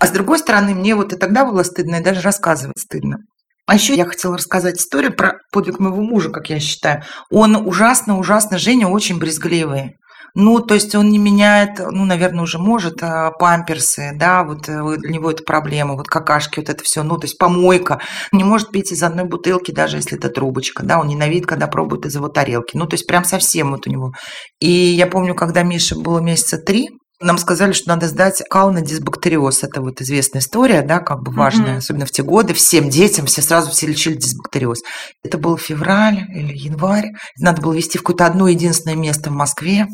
а 0.00 0.08
с 0.08 0.10
другой 0.10 0.40
стороны, 0.40 0.74
мне 0.74 0.96
вот 0.96 1.12
и 1.12 1.16
тогда 1.16 1.44
было 1.44 1.62
стыдно, 1.62 2.00
и 2.00 2.02
даже 2.02 2.20
рассказывать 2.22 2.80
стыдно. 2.80 3.18
А 3.66 3.74
еще 3.74 3.94
я 3.94 4.04
хотела 4.04 4.36
рассказать 4.36 4.76
историю 4.76 5.14
про 5.14 5.38
подвиг 5.50 5.78
моего 5.78 6.02
мужа, 6.02 6.30
как 6.30 6.50
я 6.50 6.60
считаю. 6.60 7.02
Он 7.30 7.56
ужасно-ужасно, 7.56 8.58
Женя 8.58 8.88
очень 8.88 9.18
брезгливый. 9.18 9.96
Ну, 10.36 10.58
то 10.58 10.74
есть 10.74 10.94
он 10.96 11.10
не 11.10 11.18
меняет, 11.18 11.78
ну, 11.78 12.04
наверное, 12.04 12.42
уже 12.42 12.58
может, 12.58 12.96
а, 13.02 13.30
памперсы, 13.30 14.10
да, 14.16 14.42
вот 14.42 14.68
э, 14.68 14.96
для 14.96 15.12
него 15.12 15.30
это 15.30 15.44
проблема, 15.44 15.94
вот 15.94 16.08
какашки, 16.08 16.58
вот 16.58 16.68
это 16.68 16.82
все, 16.82 17.04
ну, 17.04 17.16
то 17.18 17.26
есть 17.26 17.38
помойка. 17.38 18.00
Не 18.32 18.42
может 18.42 18.72
пить 18.72 18.90
из 18.90 19.04
одной 19.04 19.26
бутылки, 19.26 19.70
даже 19.70 19.98
если 19.98 20.18
это 20.18 20.30
трубочка, 20.30 20.84
да, 20.84 20.98
он 20.98 21.06
ненавидит, 21.06 21.46
когда 21.46 21.68
пробует 21.68 22.04
из 22.06 22.16
его 22.16 22.28
тарелки. 22.28 22.76
Ну, 22.76 22.86
то 22.86 22.94
есть 22.94 23.06
прям 23.06 23.24
совсем 23.24 23.70
вот 23.70 23.86
у 23.86 23.90
него. 23.90 24.12
И 24.58 24.68
я 24.68 25.06
помню, 25.06 25.36
когда 25.36 25.62
Миша 25.62 25.96
было 25.96 26.18
месяца 26.18 26.58
три, 26.58 26.88
нам 27.20 27.38
сказали, 27.38 27.72
что 27.72 27.88
надо 27.88 28.08
сдать 28.08 28.42
кал 28.50 28.72
на 28.72 28.80
дисбактериоз. 28.80 29.62
Это 29.62 29.80
вот 29.80 30.00
известная 30.00 30.40
история, 30.40 30.82
да, 30.82 31.00
как 31.00 31.22
бы 31.22 31.32
важная, 31.32 31.74
mm-hmm. 31.74 31.78
особенно 31.78 32.06
в 32.06 32.10
те 32.10 32.22
годы. 32.22 32.54
Всем 32.54 32.90
детям, 32.90 33.26
все 33.26 33.42
сразу 33.42 33.70
все 33.70 33.86
лечили 33.86 34.14
дисбактериоз. 34.14 34.80
Это 35.22 35.38
был 35.38 35.56
февраль 35.56 36.24
или 36.34 36.52
январь. 36.52 37.12
Надо 37.38 37.62
было 37.62 37.72
везти 37.72 37.98
в 37.98 38.02
какое-то 38.02 38.26
одно 38.26 38.48
единственное 38.48 38.96
место 38.96 39.30
в 39.30 39.34
Москве, 39.34 39.86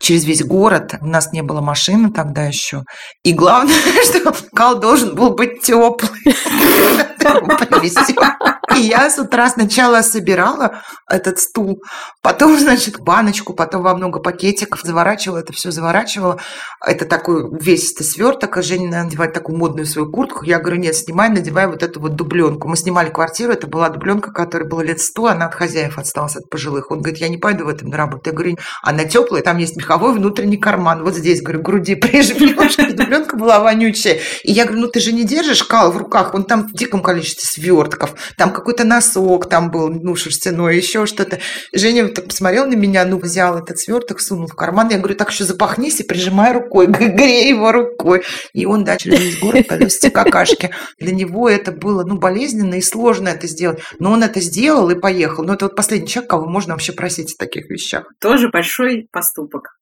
через 0.00 0.24
весь 0.24 0.44
город. 0.44 0.94
У 1.00 1.06
нас 1.06 1.32
не 1.32 1.42
было 1.42 1.60
машины 1.60 2.12
тогда 2.12 2.44
еще. 2.44 2.84
И 3.24 3.32
главное, 3.32 3.74
что 4.04 4.32
кал 4.54 4.78
должен 4.78 5.14
был 5.14 5.34
быть 5.34 5.62
теплый. 5.62 6.10
И 8.76 8.80
я 8.82 9.10
с 9.10 9.18
утра 9.18 9.48
сначала 9.48 10.02
собирала 10.02 10.82
этот 11.08 11.38
стул, 11.38 11.82
потом, 12.22 12.58
значит, 12.58 13.00
баночку, 13.00 13.52
потом 13.52 13.82
во 13.82 13.94
много 13.94 14.20
пакетиков 14.20 14.82
заворачивала, 14.82 15.38
это 15.38 15.52
все 15.52 15.70
заворачивала. 15.70 16.38
Это 16.86 17.04
такой 17.04 17.42
увесистый 17.42 18.06
сверток, 18.06 18.56
а 18.56 18.62
Женя 18.62 19.04
надевает 19.04 19.32
такую 19.32 19.58
модную 19.58 19.86
свою 19.86 20.10
куртку. 20.10 20.44
Я 20.44 20.60
говорю, 20.60 20.78
нет, 20.78 20.94
снимай, 20.94 21.28
надевай 21.28 21.66
вот 21.66 21.82
эту 21.82 22.00
вот 22.00 22.14
дубленку. 22.14 22.68
Мы 22.68 22.76
снимали 22.76 23.10
квартиру, 23.10 23.52
это 23.52 23.66
была 23.66 23.88
дубленка, 23.88 24.32
которой 24.32 24.68
было 24.68 24.80
лет 24.80 25.00
сто, 25.00 25.26
она 25.26 25.46
от 25.46 25.54
хозяев 25.54 25.98
осталась, 25.98 26.36
от 26.36 26.48
пожилых. 26.48 26.90
Он 26.90 27.00
говорит, 27.00 27.20
я 27.20 27.28
не 27.28 27.38
пойду 27.38 27.64
в 27.64 27.68
этом 27.68 27.88
на 27.88 27.96
работу. 27.96 28.22
Я 28.26 28.32
говорю, 28.32 28.56
она 28.82 29.04
теплая, 29.04 29.42
там 29.42 29.58
есть 29.58 29.76
меховой 29.76 30.14
внутренний 30.14 30.56
карман. 30.56 31.02
Вот 31.02 31.14
здесь, 31.14 31.42
говорю, 31.42 31.62
груди 31.62 31.94
прижмешь. 31.96 32.76
Дубленка 32.76 33.36
была 33.36 33.60
вонючая. 33.60 34.20
И 34.44 34.52
я 34.52 34.64
говорю, 34.64 34.82
ну 34.82 34.88
ты 34.88 35.00
же 35.00 35.12
не 35.12 35.24
держишь 35.24 35.64
кал 35.64 35.92
в 35.92 35.96
руках, 35.96 36.34
он 36.34 36.44
там 36.44 36.68
в 36.68 36.72
диком 36.72 37.02
количестве 37.02 37.44
свертков, 37.44 38.14
там 38.36 38.52
какой-то 38.60 38.84
носок 38.84 39.48
там 39.48 39.70
был, 39.70 39.88
ну, 39.88 40.14
шерстяной, 40.14 40.76
еще 40.76 41.06
что-то. 41.06 41.40
Женя 41.72 42.08
так 42.08 42.26
посмотрел 42.26 42.66
на 42.66 42.74
меня, 42.74 43.04
ну, 43.04 43.18
взял 43.18 43.58
этот 43.58 43.78
сверток, 43.78 44.20
сунул 44.20 44.46
в 44.46 44.54
карман. 44.54 44.88
Я 44.90 44.98
говорю, 44.98 45.16
так 45.16 45.30
еще 45.30 45.44
запахнись 45.44 46.00
и 46.00 46.04
прижимай 46.04 46.52
рукой, 46.52 46.86
грей 46.88 47.48
его 47.48 47.72
рукой. 47.72 48.22
И 48.52 48.66
он, 48.66 48.84
да, 48.84 48.96
через 48.96 49.18
весь 49.18 49.40
город 49.40 49.66
повез 49.68 49.96
эти 49.96 50.10
какашки. 50.10 50.70
Для 50.98 51.12
него 51.12 51.48
это 51.48 51.72
было, 51.72 52.04
ну, 52.04 52.18
болезненно 52.18 52.74
и 52.74 52.80
сложно 52.80 53.28
это 53.28 53.46
сделать. 53.46 53.80
Но 53.98 54.12
он 54.12 54.22
это 54.22 54.40
сделал 54.40 54.88
и 54.90 54.94
поехал. 54.94 55.44
Ну, 55.44 55.54
это 55.54 55.66
вот 55.66 55.76
последний 55.76 56.08
человек, 56.08 56.30
кого 56.30 56.46
можно 56.46 56.74
вообще 56.74 56.92
просить 56.92 57.34
о 57.34 57.38
таких 57.38 57.68
вещах. 57.68 58.04
Тоже 58.20 58.48
большой 58.48 59.08
поступок. 59.10 59.79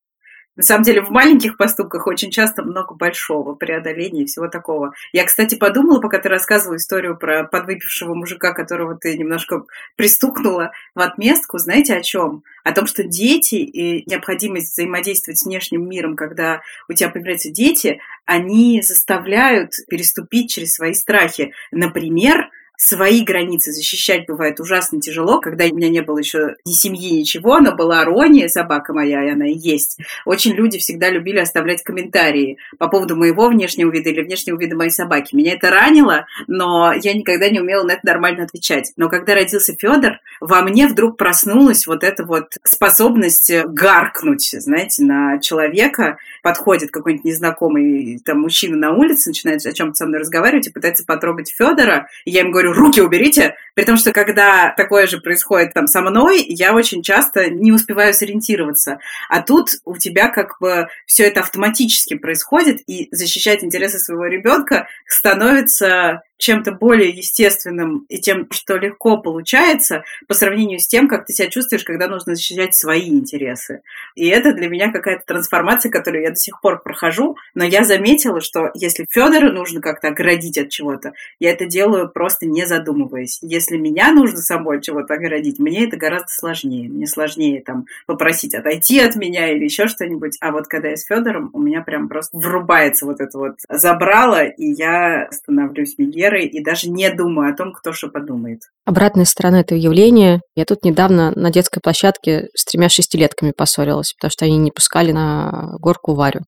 На 0.59 0.65
самом 0.65 0.83
деле 0.83 1.03
в 1.03 1.11
маленьких 1.11 1.57
поступках 1.57 2.09
очень 2.09 2.33
часто 2.33 2.65
много 2.65 2.93
большого 2.93 3.55
преодоления 3.55 4.27
всего 4.27 4.49
такого. 4.49 4.93
Я, 5.13 5.25
кстати, 5.25 5.55
подумала, 5.55 6.01
пока 6.01 6.19
ты 6.19 6.29
рассказывала 6.29 6.79
историю 6.79 7.17
про 7.17 7.45
подвыпившего 7.45 8.13
мужика, 8.13 8.53
которого 8.53 8.97
ты 8.97 9.17
немножко 9.17 9.63
пристукнула 9.95 10.73
в 10.97 11.01
отместку. 11.01 11.59
Знаете 11.59 11.95
о 11.95 12.03
чем? 12.03 12.43
О 12.65 12.73
том, 12.73 12.89
что 12.89 13.05
дети 13.05 13.55
и 13.55 14.03
необходимость 14.11 14.73
взаимодействовать 14.73 15.39
с 15.39 15.45
внешним 15.45 15.89
миром, 15.89 16.17
когда 16.17 16.63
у 16.89 16.93
тебя 16.93 17.09
появляются 17.11 17.51
дети, 17.51 18.01
они 18.25 18.83
заставляют 18.83 19.75
переступить 19.89 20.51
через 20.51 20.73
свои 20.73 20.93
страхи. 20.93 21.53
Например, 21.71 22.51
свои 22.79 23.25
границы 23.25 23.73
защищать 23.73 24.27
бывает 24.27 24.61
ужасно 24.61 25.01
тяжело, 25.01 25.41
когда 25.41 25.65
у 25.65 25.75
меня 25.75 25.89
не 25.89 26.01
было 26.01 26.19
еще 26.19 26.55
ни 26.65 26.73
семьи, 26.73 27.11
ничего, 27.11 27.59
но 27.59 27.75
была 27.75 28.05
Рони, 28.05 28.47
собака 28.47 28.95
моя, 28.95 29.25
и 29.25 29.31
она 29.31 29.49
и 29.49 29.55
есть. 29.55 29.99
Очень 30.25 30.55
люди 30.55 30.79
всегда 30.79 31.11
любили 31.11 31.41
оставлять 31.41 31.83
комментарии 31.83 32.57
по 32.79 32.87
поводу 32.89 33.17
моего 33.17 33.49
внешнего 33.49 33.91
вида 33.91 34.11
или 34.11 34.23
внешнего 34.23 34.57
вида 34.57 34.77
моей 34.77 34.91
собаки. 34.91 35.35
Меня 35.35 35.55
это 35.55 35.71
ранило, 35.71 36.27
но 36.47 36.93
я 36.93 37.15
никогда 37.15 37.51
не 37.51 37.61
умела 37.61 37.83
на 37.83 37.93
это 37.93 38.07
нормально 38.07 38.45
отвечать. 38.45 38.93
Но 38.97 39.09
когда 39.09 39.35
родился 39.35 39.75
Федор, 39.77 40.21
во 40.41 40.63
мне 40.63 40.87
вдруг 40.87 41.17
проснулась 41.17 41.87
вот 41.87 42.05
эта 42.05 42.25
вот 42.25 42.59
способность 42.65 43.51
гаркнуть, 43.67 44.55
знаете, 44.59 45.05
на 45.05 45.39
человека. 45.39 46.19
Подходит 46.43 46.91
какой-нибудь 46.91 47.25
незнакомый 47.25 48.21
там 48.25 48.41
мужчина 48.41 48.77
на 48.77 48.93
улице, 48.93 49.31
начинает 49.31 49.65
о 49.65 49.73
чем-то 49.73 49.95
со 49.95 50.07
мной 50.07 50.21
разговаривать 50.21 50.69
и 50.69 50.73
пытается 50.73 51.05
потрогать 51.05 51.51
Федора. 51.51 52.09
И 52.25 52.31
я 52.31 52.45
говорю, 52.45 52.59
говорю, 52.59 52.73
руки 52.73 53.01
уберите, 53.01 53.55
при 53.79 53.85
том, 53.85 53.97
что 53.97 54.11
когда 54.11 54.75
такое 54.77 55.07
же 55.07 55.21
происходит 55.21 55.73
там 55.73 55.87
со 55.87 56.01
мной, 56.01 56.45
я 56.49 56.75
очень 56.75 57.01
часто 57.01 57.49
не 57.49 57.71
успеваю 57.71 58.13
сориентироваться. 58.13 58.99
А 59.29 59.41
тут 59.41 59.69
у 59.85 59.97
тебя 59.97 60.31
как 60.31 60.57
бы 60.59 60.89
все 61.07 61.29
это 61.29 61.43
автоматически 61.43 62.15
происходит, 62.15 62.81
и 62.89 63.07
защищать 63.13 63.63
интересы 63.63 64.01
своего 64.01 64.27
ребенка 64.27 64.89
становится 65.07 66.25
чем-то 66.39 66.73
более 66.73 67.11
естественным 67.11 68.07
и 68.09 68.19
тем, 68.19 68.49
что 68.51 68.77
легко 68.77 69.19
получается 69.19 70.05
по 70.29 70.35
сравнению 70.35 70.79
с 70.79 70.87
тем, 70.87 71.09
как 71.09 71.27
ты 71.27 71.33
себя 71.33 71.49
чувствуешь, 71.49 71.85
когда 71.85 72.09
нужно 72.09 72.35
защищать 72.35 72.75
свои 72.75 73.09
интересы. 73.09 73.83
И 74.15 74.29
это 74.29 74.53
для 74.53 74.69
меня 74.69 74.91
какая-то 74.91 75.25
трансформация, 75.27 75.91
которую 75.91 76.23
я 76.23 76.31
до 76.31 76.37
сих 76.37 76.61
пор 76.61 76.81
прохожу, 76.81 77.37
но 77.55 77.65
я 77.65 77.85
заметила, 77.85 78.41
что 78.41 78.71
если 78.75 79.07
Федора 79.11 79.53
нужно 79.53 79.81
как-то 79.81 80.09
оградить 80.09 80.59
от 80.59 80.71
чего-то, 80.71 81.13
я 81.41 81.51
это 81.51 81.67
делаю 81.67 82.09
просто 82.09 82.47
не 82.47 82.65
задумываясь. 82.65 83.41
Если 83.43 83.68
меня 83.77 84.13
нужно 84.13 84.39
собой 84.39 84.81
чего-то 84.81 85.15
оградить, 85.15 85.59
мне 85.59 85.87
это 85.87 85.97
гораздо 85.97 86.29
сложнее. 86.29 86.89
Мне 86.89 87.07
сложнее 87.07 87.63
там 87.63 87.87
попросить 88.07 88.55
отойти 88.55 89.01
от 89.01 89.17
меня 89.17 89.51
или 89.51 89.65
еще 89.65 89.89
что-нибудь. 89.89 90.39
А 90.41 90.53
вот 90.53 90.67
когда 90.67 90.89
я 90.89 90.97
с 90.97 91.05
Федором, 91.05 91.51
у 91.53 91.61
меня 91.61 91.83
прям 91.83 92.09
просто 92.09 92.37
врубается 92.39 93.05
вот 93.05 93.21
это 93.21 93.37
вот 93.39 93.57
забрало, 93.69 94.45
и 94.45 94.73
я 94.73 95.29
становлюсь 95.31 95.97
Мегерой 95.99 96.47
и 96.47 96.63
даже 96.63 96.89
не 96.89 97.11
думаю 97.11 97.53
о 97.53 97.57
том, 97.57 97.73
кто 97.73 97.93
что 97.93 98.09
подумает. 98.09 98.61
Обратная 98.87 99.25
сторона 99.25 99.61
этого 99.61 99.79
явления. 99.79 100.41
Я 100.55 100.65
тут 100.65 100.85
недавно 100.85 101.33
на 101.35 101.51
детской 101.51 101.81
площадке 101.81 102.49
с 102.55 102.65
тремя 102.65 102.89
шестилетками 102.89 103.53
поссорилась, 103.57 104.15
потому 104.15 104.31
что 104.31 104.45
они 104.45 104.57
не 104.57 104.71
пускали 104.71 105.13
на 105.13 105.75
горку 105.79 106.15
Варю. 106.15 106.41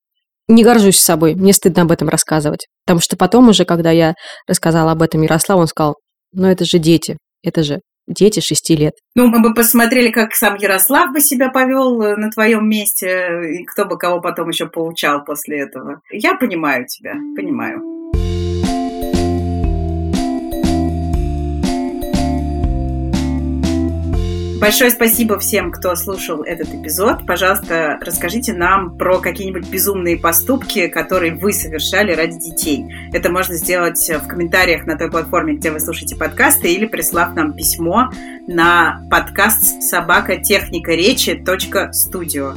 не 0.47 0.63
горжусь 0.63 0.99
собой, 0.99 1.35
мне 1.35 1.53
стыдно 1.53 1.83
об 1.83 1.91
этом 1.91 2.09
рассказывать. 2.09 2.67
Потому 2.85 2.99
что 2.99 3.15
потом 3.15 3.49
уже, 3.49 3.65
когда 3.65 3.91
я 3.91 4.15
рассказала 4.47 4.91
об 4.91 5.01
этом 5.01 5.21
Ярославу, 5.21 5.61
он 5.61 5.67
сказал, 5.67 5.95
ну 6.33 6.47
это 6.47 6.65
же 6.65 6.79
дети, 6.79 7.17
это 7.43 7.63
же 7.63 7.81
дети 8.07 8.39
шести 8.39 8.75
лет. 8.75 8.93
Ну, 9.15 9.27
мы 9.27 9.41
бы 9.41 9.53
посмотрели, 9.53 10.11
как 10.11 10.33
сам 10.33 10.55
Ярослав 10.55 11.11
бы 11.13 11.21
себя 11.21 11.49
повел 11.49 12.01
э, 12.01 12.15
на 12.15 12.29
твоем 12.29 12.67
месте, 12.67 13.59
и 13.59 13.63
кто 13.63 13.85
бы 13.85 13.97
кого 13.97 14.21
потом 14.21 14.49
еще 14.49 14.67
поучал 14.67 15.23
после 15.23 15.59
этого. 15.61 16.01
Я 16.11 16.35
понимаю 16.35 16.85
тебя, 16.87 17.13
понимаю. 17.35 17.90
Большое 24.61 24.91
спасибо 24.91 25.39
всем, 25.39 25.71
кто 25.71 25.95
слушал 25.95 26.43
этот 26.43 26.71
эпизод. 26.71 27.25
Пожалуйста, 27.25 27.97
расскажите 27.99 28.53
нам 28.53 28.95
про 28.95 29.17
какие-нибудь 29.17 29.67
безумные 29.67 30.17
поступки, 30.17 30.87
которые 30.87 31.33
вы 31.33 31.51
совершали 31.51 32.13
ради 32.13 32.37
детей. 32.37 32.85
Это 33.11 33.31
можно 33.31 33.55
сделать 33.55 34.07
в 34.07 34.27
комментариях 34.27 34.85
на 34.85 34.99
той 34.99 35.09
платформе, 35.09 35.55
где 35.55 35.71
вы 35.71 35.79
слушаете 35.79 36.15
подкасты, 36.15 36.71
или 36.71 36.85
прислав 36.85 37.33
нам 37.33 37.53
письмо 37.53 38.11
на 38.47 39.01
подкаст 39.09 39.81
собака 39.81 40.37
техника 40.37 40.91
речи 40.91 41.43
студио. 41.91 42.53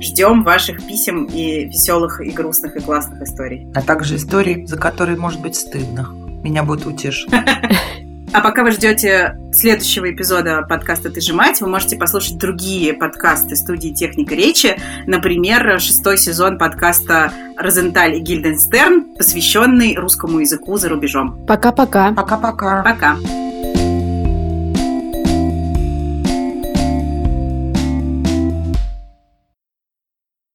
Ждем 0.00 0.44
ваших 0.44 0.86
писем 0.86 1.24
и 1.24 1.64
веселых, 1.64 2.20
и 2.20 2.30
грустных, 2.30 2.76
и 2.76 2.80
классных 2.80 3.22
историй. 3.22 3.66
А 3.74 3.82
также 3.82 4.16
историй, 4.16 4.64
за 4.66 4.76
которые 4.76 5.18
может 5.18 5.42
быть 5.42 5.56
стыдно. 5.56 6.10
Меня 6.44 6.62
будет 6.62 6.86
утешить. 6.86 7.28
А 8.34 8.40
пока 8.40 8.64
вы 8.64 8.72
ждете 8.72 9.38
следующего 9.52 10.10
эпизода 10.10 10.62
подкаста 10.68 11.08
«Ты 11.08 11.20
же 11.20 11.32
мать», 11.34 11.60
вы 11.60 11.68
можете 11.68 11.96
послушать 11.96 12.36
другие 12.36 12.92
подкасты 12.92 13.54
студии 13.54 13.90
«Техника 13.90 14.34
речи», 14.34 14.76
например, 15.06 15.78
шестой 15.78 16.18
сезон 16.18 16.58
подкаста 16.58 17.32
«Розенталь 17.56 18.16
и 18.16 18.18
Гильденстерн», 18.18 19.14
посвященный 19.16 19.94
русскому 19.94 20.40
языку 20.40 20.76
за 20.78 20.88
рубежом. 20.88 21.46
Пока-пока. 21.46 22.12
Пока-пока. 22.12 22.82
Пока. 22.82 23.12
-пока. 23.12 23.22
Пока. 23.22 23.53